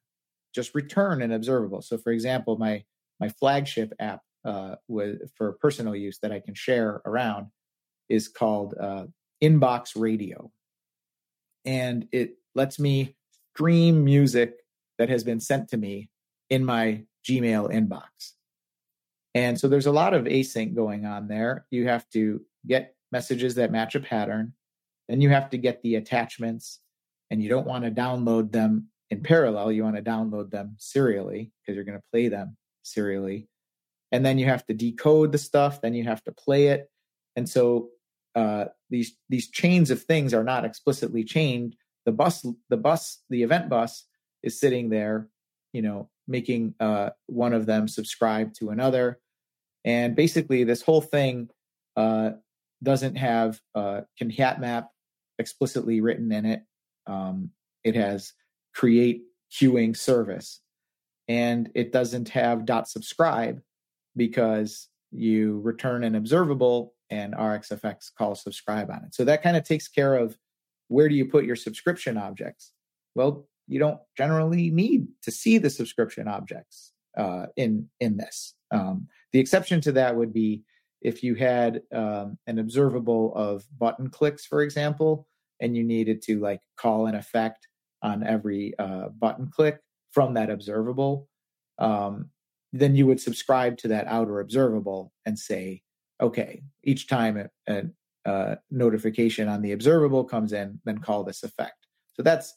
[0.54, 1.82] Just return an observable.
[1.82, 2.84] So, for example, my
[3.20, 7.46] my flagship app uh, with for personal use that I can share around
[8.08, 9.04] is called uh,
[9.42, 10.50] Inbox Radio,
[11.64, 13.16] and it lets me
[13.54, 14.54] stream music
[14.98, 16.08] that has been sent to me
[16.48, 18.35] in my Gmail inbox.
[19.36, 21.66] And so there's a lot of async going on there.
[21.70, 24.54] You have to get messages that match a pattern.
[25.10, 26.80] Then you have to get the attachments,
[27.30, 29.72] and you don't want to download them in parallel.
[29.72, 33.46] You want to download them serially because you're going to play them serially.
[34.10, 35.82] And then you have to decode the stuff.
[35.82, 36.88] Then you have to play it.
[37.36, 37.90] And so
[38.34, 41.76] uh, these these chains of things are not explicitly chained.
[42.06, 44.04] The bus, the bus, the event bus
[44.42, 45.28] is sitting there,
[45.74, 49.20] you know, making uh, one of them subscribe to another
[49.86, 51.48] and basically, this whole thing
[51.96, 52.30] uh,
[52.82, 54.90] doesn't have uh, concat map
[55.38, 56.62] explicitly written in it.
[57.06, 57.50] Um,
[57.84, 58.32] it has
[58.74, 60.60] create queuing service,
[61.28, 63.62] and it doesn't have dot subscribe
[64.16, 69.14] because you return an observable and RxFX calls subscribe on it.
[69.14, 70.36] So that kind of takes care of
[70.88, 72.72] where do you put your subscription objects?
[73.14, 78.54] Well, you don't generally need to see the subscription objects uh, in in this.
[78.72, 80.62] Um, the exception to that would be
[81.02, 85.28] if you had um, an observable of button clicks, for example,
[85.60, 87.68] and you needed to like call an effect
[88.00, 89.78] on every uh, button click
[90.10, 91.28] from that observable,
[91.78, 92.30] um,
[92.72, 95.82] then you would subscribe to that outer observable and say,
[96.22, 97.82] okay, each time a, a,
[98.24, 101.88] a notification on the observable comes in, then call this effect.
[102.14, 102.54] So that's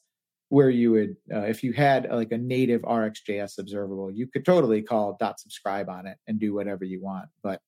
[0.50, 4.46] where you would, uh, if you had uh, like a native RxJS observable, you could
[4.46, 7.30] totally call dot subscribe on it and do whatever you want.
[7.42, 7.62] But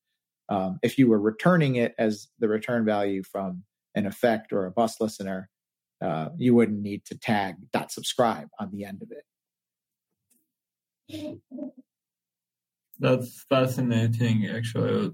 [0.49, 3.63] um, if you were returning it as the return value from
[3.95, 5.49] an effect or a bus listener,
[6.01, 9.23] uh, you wouldn't need to tag dot subscribe on the end of it.
[12.99, 15.11] That's fascinating, actually,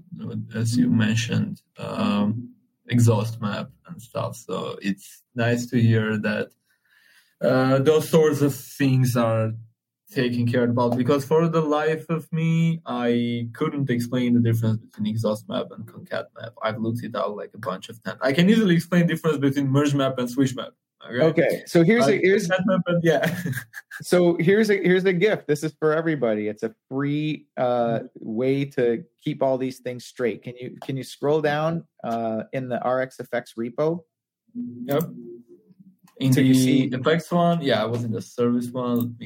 [0.54, 2.54] as you mentioned, um,
[2.88, 4.36] exhaust map and stuff.
[4.36, 6.50] So it's nice to hear that
[7.42, 9.52] uh, those sorts of things are
[10.10, 15.06] taken care about because for the life of me i couldn't explain the difference between
[15.06, 16.54] exhaust map and concat map.
[16.62, 19.36] I've looked it out like a bunch of times i can easily explain the difference
[19.36, 20.70] between merge map and switch map
[21.10, 23.42] okay, okay so here's a here's map and, yeah.
[24.02, 25.48] So here's a here's a gift.
[25.48, 26.46] This is for everybody.
[26.46, 30.44] It's a free uh, way to keep all these things straight.
[30.44, 34.04] Can you can you scroll down uh, in the rxfx repo?
[34.54, 35.02] Yep
[36.20, 39.16] in so the see, effects one, yeah, I was in the service one.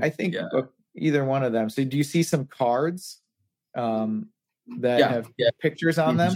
[0.00, 0.48] I think yeah.
[0.96, 1.70] either one of them.
[1.70, 3.20] So do you see some cards
[3.76, 4.28] um,
[4.80, 5.50] that yeah, have yeah.
[5.60, 6.34] pictures on them?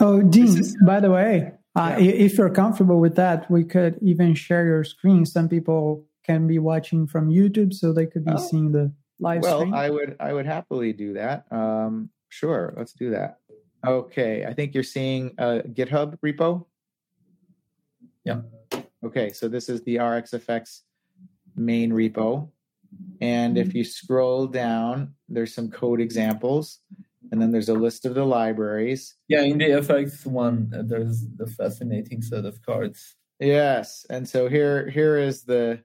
[0.00, 4.34] Oh, Dean, is, by the way, uh, if you're comfortable with that, we could even
[4.34, 5.24] share your screen.
[5.26, 8.38] Some people can be watching from YouTube, so they could be oh.
[8.38, 9.74] seeing the live well, stream.
[9.74, 11.46] I would, I would happily do that.
[11.50, 13.38] Um, sure, let's do that.
[13.86, 16.66] Okay, I think you're seeing a GitHub repo.
[18.24, 18.40] Yeah.
[19.04, 20.80] Okay, so this is the RxFX
[21.56, 22.50] main repo.
[23.20, 26.80] And if you scroll down, there's some code examples,
[27.30, 29.14] and then there's a list of the libraries.
[29.28, 33.16] Yeah, in the FX one, uh, there's the fascinating set of cards.
[33.40, 35.80] Yes, and so here here is the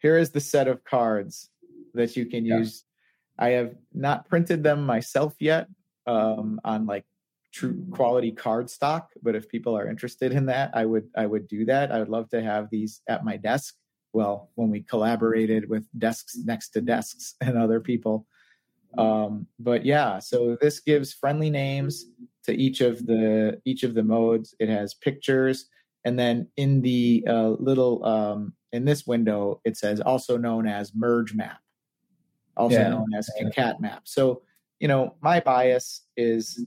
[0.00, 1.50] here is the set of cards
[1.94, 2.58] that you can yeah.
[2.58, 2.84] use.
[3.38, 5.68] I have not printed them myself yet
[6.06, 7.04] um, on like
[7.52, 11.48] true quality card stock but if people are interested in that i would i would
[11.48, 11.90] do that.
[11.90, 13.74] I would love to have these at my desk.
[14.12, 18.26] Well when we collaborated with desks next to desks and other people.
[18.96, 22.06] Um, but yeah so this gives friendly names
[22.44, 24.54] to each of the each of the modes.
[24.58, 25.66] It has pictures.
[26.04, 30.94] And then in the uh, little um, in this window it says also known as
[30.94, 31.60] merge map
[32.58, 32.88] also yeah.
[32.88, 34.02] known as concat map.
[34.04, 34.42] So
[34.80, 36.66] you know my bias is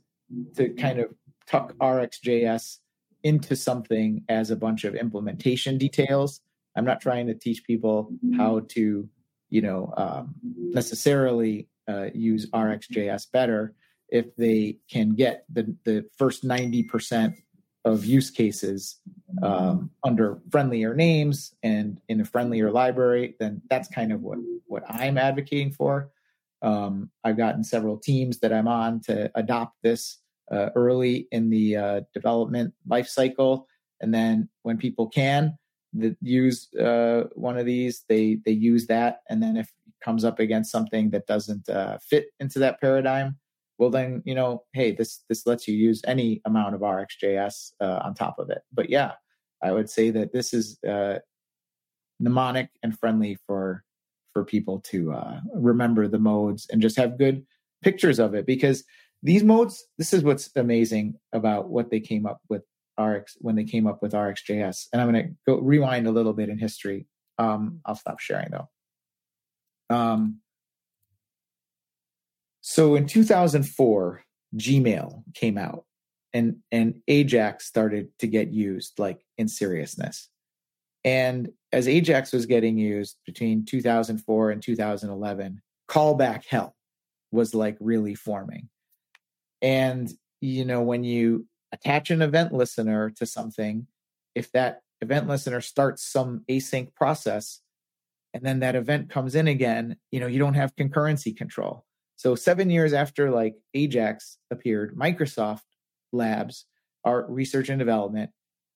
[0.55, 1.13] to kind of
[1.47, 2.77] tuck RxJS
[3.23, 6.41] into something as a bunch of implementation details
[6.75, 9.07] I'm not trying to teach people how to,
[9.49, 13.75] you know, um, necessarily uh, use RxJS better
[14.09, 17.35] if they can get the, the first 90%
[17.83, 18.99] of use cases
[19.41, 24.83] um, under friendlier names and in a friendlier library, then that's kind of what, what
[24.87, 26.11] I'm advocating for.
[26.61, 30.19] Um, I've gotten several teams that I'm on to adopt this
[30.51, 33.67] uh, early in the uh, development life cycle.
[34.01, 35.57] And then when people can
[35.93, 39.21] the, use uh, one of these, they, they use that.
[39.29, 43.37] And then if it comes up against something that doesn't uh, fit into that paradigm,
[43.81, 47.99] well then you know hey this this lets you use any amount of rxjs uh,
[48.03, 49.13] on top of it but yeah
[49.63, 51.17] i would say that this is uh,
[52.19, 53.83] mnemonic and friendly for
[54.33, 55.13] for people to
[55.55, 57.43] remember the modes and just have good
[57.81, 58.83] pictures of it because
[59.23, 62.63] these modes this is what's amazing about what they came up with
[62.99, 66.33] rx when they came up with rxjs and i'm going to go rewind a little
[66.33, 67.07] bit in history
[67.37, 68.69] um, i'll stop sharing though
[69.91, 70.39] um,
[72.61, 74.23] so in 2004,
[74.55, 75.85] Gmail came out
[76.33, 80.29] and and Ajax started to get used like in seriousness.
[81.03, 86.75] And as Ajax was getting used between 2004 and 2011, callback hell
[87.31, 88.69] was like really forming.
[89.61, 93.87] And you know when you attach an event listener to something,
[94.35, 97.61] if that event listener starts some async process
[98.33, 101.85] and then that event comes in again, you know, you don't have concurrency control.
[102.15, 105.61] So seven years after like Ajax appeared, Microsoft
[106.13, 106.65] Labs,
[107.03, 108.29] our research and development,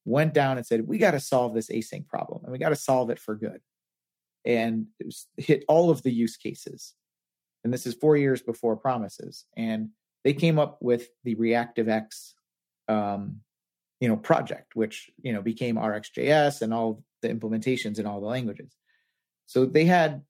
[0.04, 2.76] went down and said, we got to solve this async problem and we got to
[2.76, 3.62] solve it for good.
[4.46, 4.88] And
[5.38, 6.94] hit all of the use cases.
[7.64, 9.46] And this is four years before promises.
[9.58, 9.90] And
[10.26, 12.34] they came up with the ReactiveX
[12.90, 13.42] um,
[14.02, 18.28] you know, project, which, you know, became RxJS and all the implementations in all the
[18.28, 18.76] languages.
[19.46, 20.24] So they had,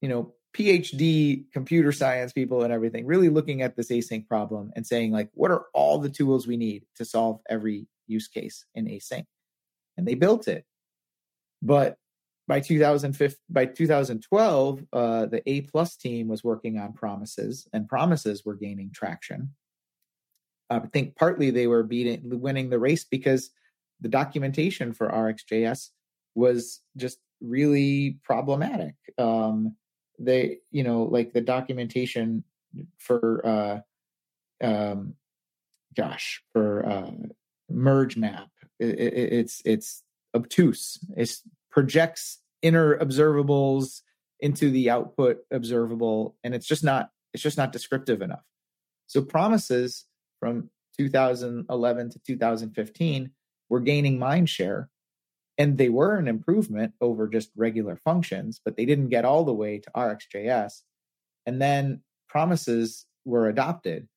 [0.00, 4.84] you know, PhD computer science people and everything really looking at this async problem and
[4.86, 8.86] saying like what are all the tools we need to solve every use case in
[8.86, 9.24] async
[9.96, 10.64] and they built it
[11.62, 11.98] but
[12.50, 18.44] by 2005 by 2012 uh, the a plus team was working on promises and promises
[18.44, 19.54] were gaining traction.
[20.68, 23.50] I think partly they were beating winning the race because
[24.00, 25.90] the documentation for rxjs
[26.34, 28.96] was just really problematic.
[29.16, 29.76] Um,
[30.18, 32.42] they you know like the documentation
[32.98, 33.80] for uh
[34.60, 35.14] um
[35.96, 37.12] gosh for uh
[37.70, 40.02] merge map it, it, it's it's
[40.34, 40.98] obtuse.
[41.16, 41.32] It
[41.70, 44.00] projects inner observables
[44.40, 48.44] into the output observable and it's just not it's just not descriptive enough
[49.06, 50.06] so promises
[50.38, 53.30] from 2011 to 2015
[53.68, 54.88] were gaining mind share
[55.60, 59.52] and they were an improvement over just regular functions, but they didn't get all the
[59.52, 60.80] way to RxJS.
[61.44, 62.00] And then
[62.30, 64.08] promises were adopted,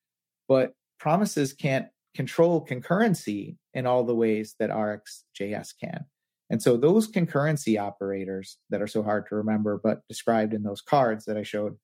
[0.47, 6.05] but promises can't control concurrency in all the ways that RxJS can.
[6.53, 10.81] And so those concurrency operators that are so hard to remember, but described in those
[10.81, 11.79] cards that I showed,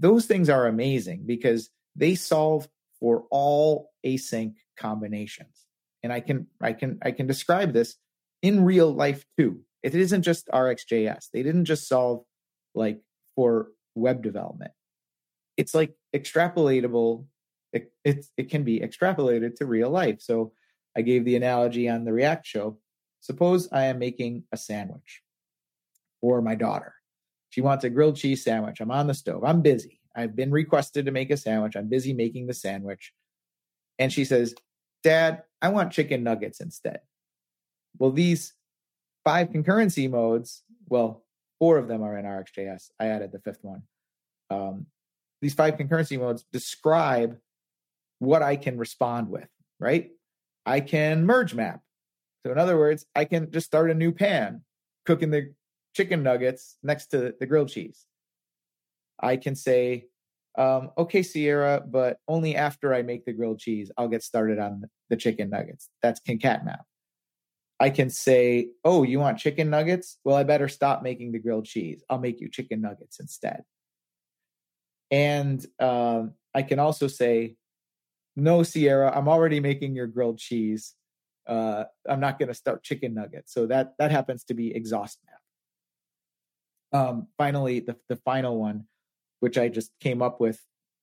[0.00, 2.66] those things are amazing because they solve
[2.98, 5.66] for all async combinations.
[6.02, 7.94] And I can I can I can describe this
[8.42, 9.60] in real life too.
[9.84, 11.28] It isn't just RxJS.
[11.32, 12.24] They didn't just solve
[12.74, 13.00] like
[13.36, 14.72] for web development.
[15.56, 17.26] It's like extrapolatable.
[17.72, 20.20] It, it, it can be extrapolated to real life.
[20.22, 20.54] So
[20.96, 22.78] I gave the analogy on the React show.
[23.22, 25.22] Suppose I am making a sandwich
[26.20, 26.94] for my daughter.
[27.50, 28.80] She wants a grilled cheese sandwich.
[28.80, 29.44] I'm on the stove.
[29.44, 30.00] I'm busy.
[30.14, 31.76] I've been requested to make a sandwich.
[31.76, 33.12] I'm busy making the sandwich.
[33.98, 34.54] And she says,
[35.04, 37.00] Dad, I want chicken nuggets instead.
[37.96, 38.54] Well, these
[39.24, 41.24] five concurrency modes, well,
[41.60, 42.90] four of them are in RxJS.
[42.98, 43.82] I added the fifth one.
[44.50, 44.86] Um,
[45.40, 47.38] these five concurrency modes describe
[48.18, 49.48] what I can respond with,
[49.78, 50.10] right?
[50.66, 51.82] I can merge map.
[52.44, 54.62] So, in other words, I can just start a new pan
[55.06, 55.54] cooking the
[55.94, 58.06] chicken nuggets next to the grilled cheese.
[59.20, 60.06] I can say,
[60.58, 64.84] um, okay, Sierra, but only after I make the grilled cheese, I'll get started on
[65.08, 65.88] the chicken nuggets.
[66.02, 66.84] That's concat map.
[67.80, 70.18] I can say, "Oh, you want chicken nuggets?
[70.24, 72.04] Well, I better stop making the grilled cheese.
[72.08, 73.64] I'll make you chicken nuggets instead."
[75.10, 76.24] And uh,
[76.54, 77.56] I can also say,
[78.36, 80.94] "No, Sierra, I'm already making your grilled cheese.
[81.46, 85.18] Uh, I'm not going to start chicken nuggets." So that that happens to be exhaust
[85.26, 87.00] map.
[87.00, 88.84] Um, finally, the the final one,
[89.40, 90.60] which I just came up with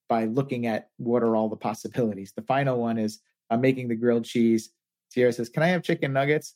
[0.07, 2.33] by looking at what are all the possibilities.
[2.35, 3.19] The final one is
[3.49, 4.69] I'm making the grilled cheese.
[5.09, 6.55] Sierra says, "Can I have chicken nuggets?"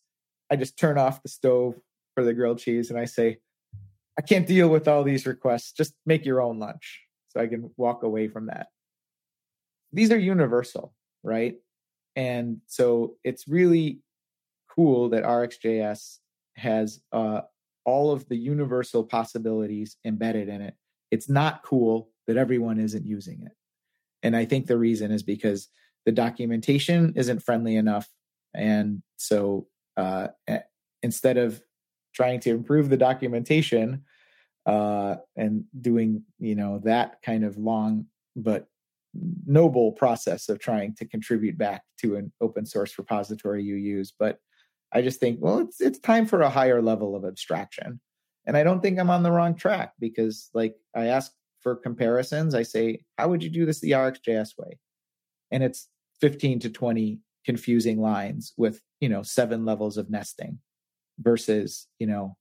[0.51, 1.75] I just turn off the stove,
[2.13, 3.38] for the grilled cheese and I say,
[4.17, 5.71] I can't deal with all these requests.
[5.71, 8.67] Just make your own lunch so I can walk away from that.
[9.91, 11.55] These are universal, right?
[12.16, 13.99] And so it's really
[14.70, 16.20] cool that RxJS
[16.55, 17.41] has uh,
[17.86, 20.76] all of the universal possibilities embedded in it.
[21.11, 23.51] It's not cool that everyone isn't using it.
[24.22, 25.68] And I think the reason is because
[26.05, 28.09] the documentation isn't friendly enough.
[28.53, 30.30] And so uh,
[31.01, 31.61] instead of
[32.14, 34.03] trying to improve the documentation
[34.66, 38.05] uh, and doing, you know, that kind of long
[38.36, 38.68] but
[39.45, 44.14] noble process of trying to contribute back to an open source repository you use.
[44.18, 44.39] But
[44.91, 47.99] I just think, well, it's it's time for a higher level of abstraction.
[48.45, 52.53] And I don't think I'm on the wrong track because like I ask for comparisons,
[52.53, 54.80] I say, how would you do this the RxJS way?
[55.51, 55.88] And it's
[56.22, 60.59] 15 to 20 confusing lines with, you know, seven levels of nesting
[61.20, 62.36] versus, you know,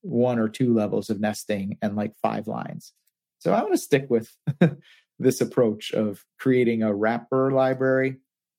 [0.00, 2.92] one or two levels of nesting and like five lines.
[3.38, 4.32] So I want to stick with
[5.18, 8.18] this approach of creating a wrapper library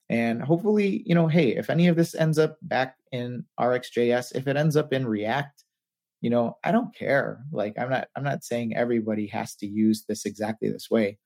[0.10, 4.48] and hopefully, you know, hey, if any of this ends up back in RxJS, if
[4.48, 5.64] it ends up in React,
[6.22, 7.44] you know, I don't care.
[7.52, 11.20] Like I'm not I'm not saying everybody has to use this exactly this way,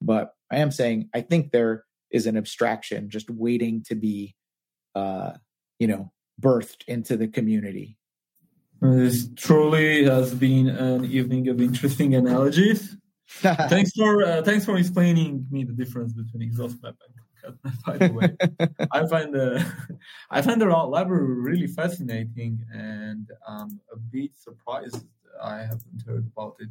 [0.00, 4.34] but I am saying I think there is an abstraction just waiting to be
[4.94, 5.32] uh,
[5.78, 7.96] you know, birthed into the community.
[8.80, 12.96] This truly has been an evening of interesting analogies.
[13.28, 17.14] Thanks for uh, thanks for explaining me the difference between exhaust map and
[17.86, 18.36] by the way.
[18.92, 19.64] I find the
[20.30, 25.04] I find the library really fascinating, and I'm a bit surprised
[25.42, 26.70] I haven't heard about it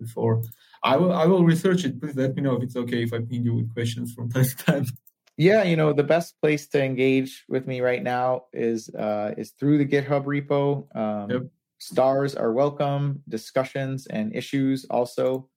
[0.00, 0.42] before.
[0.82, 2.00] I will I will research it.
[2.00, 4.44] Please let me know if it's okay if I ping you with questions from time
[4.44, 4.86] to time.
[5.38, 9.52] Yeah, you know the best place to engage with me right now is uh, is
[9.52, 10.94] through the GitHub repo.
[10.94, 11.42] Um, yep.
[11.82, 15.48] Stars are welcome, discussions and issues also,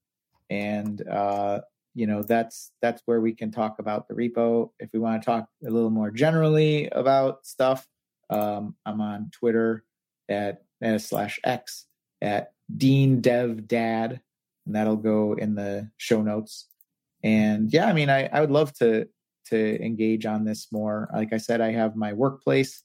[0.50, 1.60] and uh,
[1.94, 4.70] you know that's that's where we can talk about the repo.
[4.78, 7.86] If we want to talk a little more generally about stuff
[8.30, 9.84] um, i'm on twitter
[10.28, 11.86] at uh, slash x
[12.20, 14.20] at dean dev dad
[14.66, 16.66] and that'll go in the show notes.
[17.22, 19.08] And yeah i mean i, I would love to
[19.46, 21.08] to engage on this more.
[21.14, 22.82] Like i said i have my workplace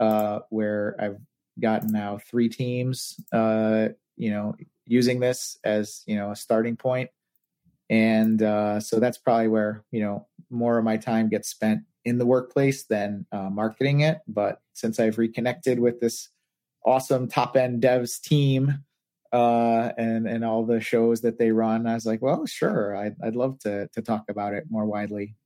[0.00, 1.18] uh, where i've
[1.60, 4.54] gotten now three teams uh, you know
[4.86, 7.10] using this as you know a starting point.
[7.88, 12.18] And uh, so that's probably where you know more of my time gets spent in
[12.18, 14.18] the workplace than uh, marketing it.
[14.26, 16.30] But since i've reconnected with this
[16.84, 18.82] awesome top end devs team
[19.32, 23.14] uh, and and all the shows that they run i was like well sure i'd,
[23.22, 25.36] I'd love to to talk about it more widely.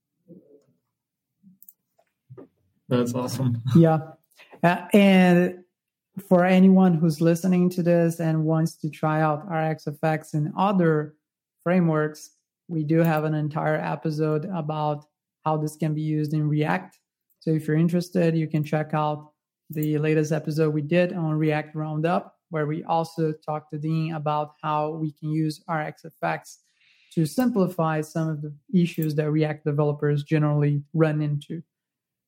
[2.88, 3.62] That's awesome.
[3.74, 3.98] Yeah.
[4.62, 5.63] Uh, and
[6.28, 11.16] for anyone who's listening to this and wants to try out rxfx and other
[11.62, 12.30] frameworks,
[12.68, 15.04] we do have an entire episode about
[15.44, 16.98] how this can be used in React.
[17.40, 19.32] So if you're interested, you can check out
[19.70, 24.54] the latest episode we did on React Roundup, where we also talked to Dean about
[24.62, 26.58] how we can use RxFX
[27.14, 31.62] to simplify some of the issues that React developers generally run into.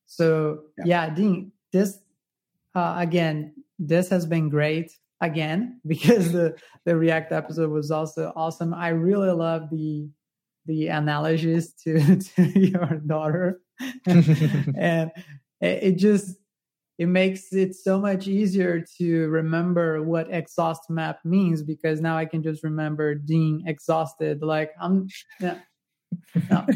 [0.06, 1.98] So yeah, yeah Dean, this
[2.74, 8.74] uh, again, this has been great again because the the React episode was also awesome.
[8.74, 10.08] I really love the
[10.66, 13.60] the analogies to to your daughter,
[14.06, 15.10] and
[15.60, 16.36] it, it just
[16.98, 22.24] it makes it so much easier to remember what exhaust map means because now I
[22.24, 24.42] can just remember being exhausted.
[24.42, 25.06] Like I'm,
[25.38, 25.58] yeah,
[26.50, 26.66] no.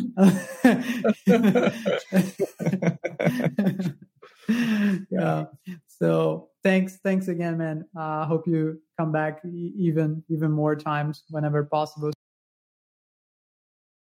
[5.11, 5.45] yeah.
[5.89, 7.85] So thanks, thanks again, man.
[7.97, 12.13] I uh, hope you come back even even more times whenever possible.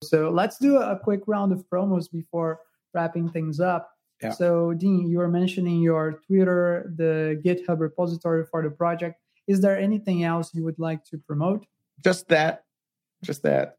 [0.03, 2.59] So let's do a quick round of promos before
[2.93, 3.91] wrapping things up.
[4.21, 4.31] Yeah.
[4.31, 9.15] So Dean, you were mentioning your Twitter, the GitHub repository for the project.
[9.47, 11.65] Is there anything else you would like to promote?
[12.03, 12.63] Just that.
[13.23, 13.77] Just that.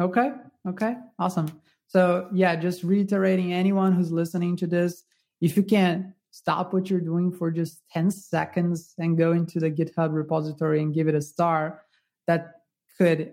[0.00, 0.32] Okay.
[0.68, 0.96] Okay.
[1.18, 1.48] Awesome.
[1.86, 5.04] So yeah, just reiterating anyone who's listening to this,
[5.40, 9.70] if you can stop what you're doing for just 10 seconds and go into the
[9.70, 11.82] GitHub repository and give it a star,
[12.26, 12.56] that
[12.98, 13.32] could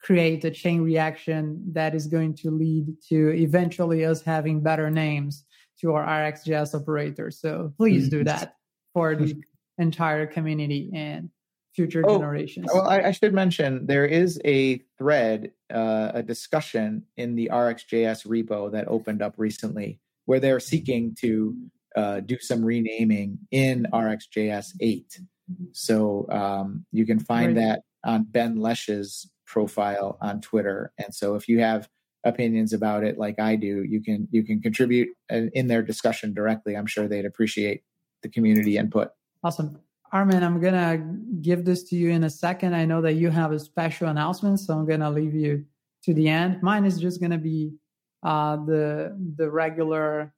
[0.00, 5.44] create a chain reaction that is going to lead to eventually us having better names
[5.80, 7.40] to our RxJS operators.
[7.40, 8.54] So please do that
[8.92, 9.34] for the
[9.78, 11.30] entire community and
[11.74, 12.68] future oh, generations.
[12.72, 18.28] Well, I, I, should mention there is a thread, uh, a discussion in the RxJS
[18.28, 21.56] repo that opened up recently where they're seeking to
[21.96, 25.20] uh, do some renaming in RxJS 8.
[25.72, 30.92] So um, you can find that on Ben Lesh's profile on Twitter.
[30.98, 31.88] And so if you have
[32.24, 36.76] opinions about it like I do, you can you can contribute in their discussion directly.
[36.76, 37.82] I'm sure they'd appreciate
[38.22, 39.10] the community input.
[39.42, 39.78] Awesome.
[40.12, 40.98] Armen, I'm gonna
[41.40, 42.74] give this to you in a second.
[42.74, 45.64] I know that you have a special announcement, so I'm gonna leave you
[46.04, 46.62] to the end.
[46.62, 47.74] Mine is just gonna be
[48.22, 50.32] uh, the the regular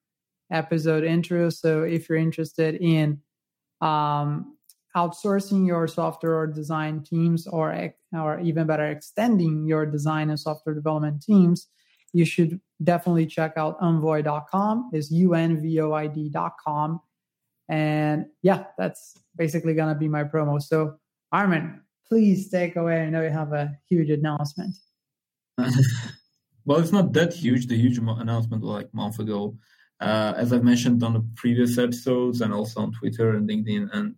[0.51, 1.51] episode intro.
[1.51, 3.21] So if you're interested in
[3.81, 4.57] um,
[4.97, 10.75] outsourcing your software or design teams, or or even better, extending your design and software
[10.75, 11.69] development teams,
[12.13, 14.91] you should definitely check out unvoid.com.
[14.93, 17.01] Is unvoid.com.
[17.69, 20.63] And yeah, that's basically to be my promo.
[20.63, 20.99] So,
[21.33, 23.03] Armen, please take away.
[23.03, 24.77] I know you have a huge announcement.
[26.65, 27.67] well, it's not that huge.
[27.67, 29.57] The huge announcement like a month ago.
[30.01, 34.15] Uh, as I've mentioned on the previous episodes and also on Twitter and LinkedIn and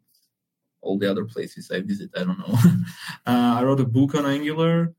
[0.80, 2.54] all the other places I visit, I don't know.
[3.26, 4.94] uh, I wrote a book on Angular.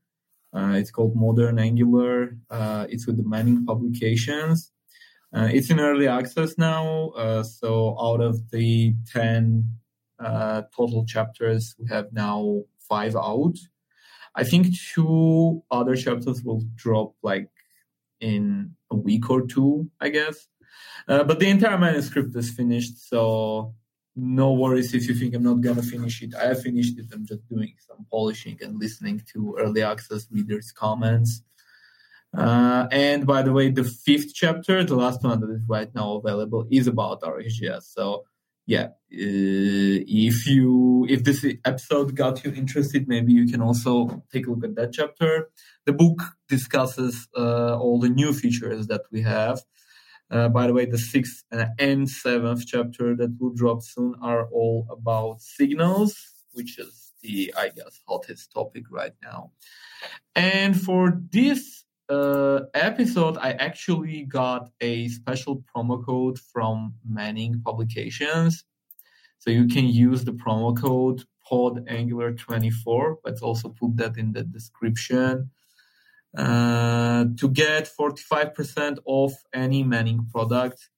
[0.52, 2.36] Uh, it's called Modern Angular.
[2.48, 4.72] Uh, it's with the Manning Publications.
[5.32, 7.10] Uh, it's in early access now.
[7.10, 9.64] Uh, so out of the 10
[10.18, 13.54] uh, total chapters, we have now five out.
[14.34, 17.48] I think two other chapters will drop like
[18.20, 20.48] in a week or two, I guess.
[21.08, 23.74] Uh, but the entire manuscript is finished, so
[24.16, 26.34] no worries if you think I'm not gonna finish it.
[26.34, 27.06] I have finished it.
[27.12, 31.42] I'm just doing some polishing and listening to early access readers' comments.
[32.36, 36.14] Uh, and by the way, the fifth chapter, the last one that is right now
[36.14, 37.82] available, is about RxJS.
[37.82, 38.24] So
[38.66, 44.46] yeah, uh, if you if this episode got you interested, maybe you can also take
[44.46, 45.50] a look at that chapter.
[45.86, 49.60] The book discusses uh, all the new features that we have.
[50.30, 51.44] Uh, by the way, the sixth
[51.78, 56.16] and seventh chapter that will drop soon are all about signals,
[56.52, 59.50] which is the I guess hottest topic right now.
[60.34, 68.64] And for this uh, episode, I actually got a special promo code from Manning Publications.
[69.38, 73.16] So you can use the promo code PodAngular24.
[73.24, 75.50] Let's also put that in the description.
[76.36, 80.88] Uh, to get 45% off any Manning product.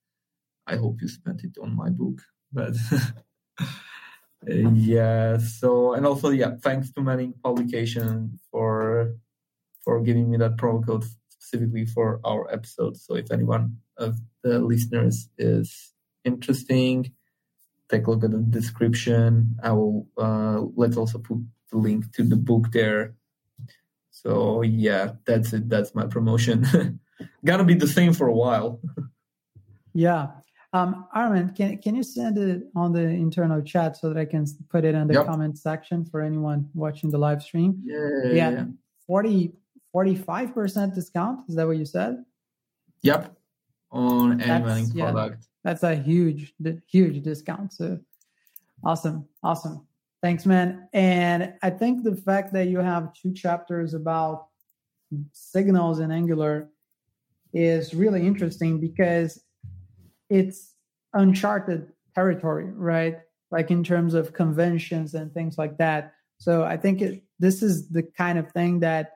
[0.67, 2.21] I hope you spent it on my book,
[2.53, 2.75] but
[4.47, 5.39] yeah.
[5.39, 9.15] So and also yeah, thanks to Manning Publication for
[9.83, 12.97] for giving me that promo code specifically for our episode.
[12.97, 17.13] So if anyone of the listeners is interesting,
[17.89, 19.57] take a look at the description.
[19.63, 21.39] I will uh, let's also put
[21.71, 23.15] the link to the book there.
[24.13, 25.69] So yeah, that's it.
[25.69, 27.01] That's my promotion.
[27.45, 28.81] Gonna be the same for a while.
[29.95, 30.29] yeah.
[30.75, 34.47] Um, Armen, can can you send it on the internal chat so that I can
[34.71, 35.27] put it in the yep.
[35.27, 37.83] comment section for anyone watching the live stream?
[37.85, 38.65] Yeah, yeah, yeah.
[39.07, 39.53] 40
[39.95, 41.41] 45% discount.
[41.49, 42.25] Is that what you said?
[43.03, 43.37] Yep.
[43.91, 45.37] On any Manning product.
[45.41, 46.55] Yeah, that's a huge,
[46.87, 47.73] huge discount.
[47.73, 47.99] So
[48.83, 49.29] awesome.
[49.43, 49.87] Awesome.
[50.23, 50.89] Thanks, man.
[50.93, 54.47] And I think the fact that you have two chapters about
[55.33, 56.71] signals in Angular
[57.53, 59.43] is really interesting because
[60.31, 60.75] it's
[61.13, 63.19] uncharted territory, right?
[63.51, 66.15] Like in terms of conventions and things like that.
[66.39, 69.15] So I think it, this is the kind of thing that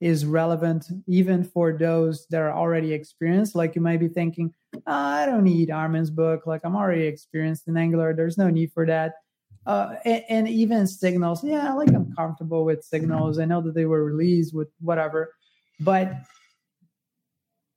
[0.00, 3.54] is relevant even for those that are already experienced.
[3.54, 6.46] Like you might be thinking, oh, I don't need Armen's book.
[6.46, 8.14] Like I'm already experienced in Angular.
[8.14, 9.14] There's no need for that.
[9.64, 13.38] Uh, and, and, even signals, yeah, like I'm comfortable with signals.
[13.38, 15.34] I know that they were released with whatever,
[15.78, 16.14] but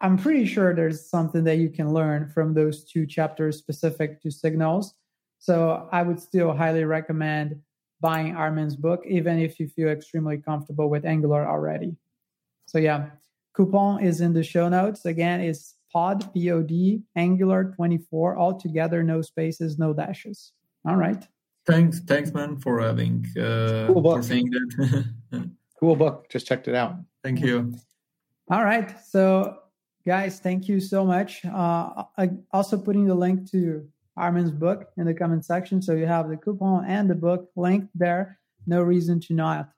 [0.02, 4.32] I'm pretty sure there's something that you can learn from those two chapters specific to
[4.32, 4.96] signals.
[5.38, 7.62] So I would still highly recommend
[8.02, 11.96] buying Armen's book, even if you feel extremely comfortable with Angular already.
[12.66, 13.10] So yeah,
[13.54, 15.06] coupon is in the show notes.
[15.06, 20.52] Again, it's pod, P-O-D, Angular 24, all together, no spaces, no dashes.
[20.86, 21.26] All right.
[21.66, 24.18] Thanks, thanks, man, for having uh, cool book.
[24.18, 25.49] for saying that.
[25.80, 26.30] cool book.
[26.30, 26.97] Just checked it out.
[27.24, 27.74] Thank you.
[28.51, 28.93] All right.
[29.03, 29.57] So,
[30.05, 31.43] guys, thank you so much.
[31.43, 36.05] Uh, I also putting the link to Armen's book in the comment section, so you
[36.05, 38.39] have the coupon and the book linked there.
[38.68, 39.70] No reason to not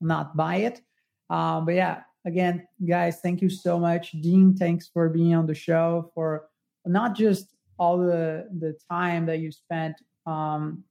[0.00, 0.80] not buy it.
[1.28, 4.12] Um, but yeah, again, guys, thank you so much.
[4.12, 6.48] Dean, thanks for being on the show for
[6.86, 10.82] not just all the the time that you spent um,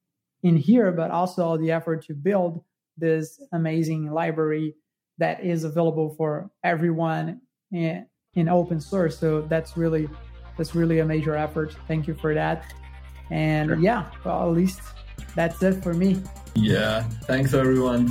[0.44, 2.64] in here, but also the effort to build
[2.98, 4.76] this amazing library
[5.18, 7.42] that is available for everyone
[7.72, 9.18] in, in open source.
[9.18, 10.10] So that's really
[10.58, 11.76] that's really a major effort.
[11.88, 12.72] Thank you for that.
[13.32, 13.80] And Sure.
[13.80, 14.82] yeah, well, at least
[15.36, 16.22] that's it for me.
[16.56, 17.02] Yeah.
[17.24, 18.08] Thanks everyone.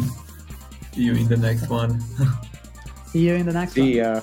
[0.93, 2.01] See you in the next one.
[3.07, 3.87] See you in the next one.
[3.87, 4.21] See ya.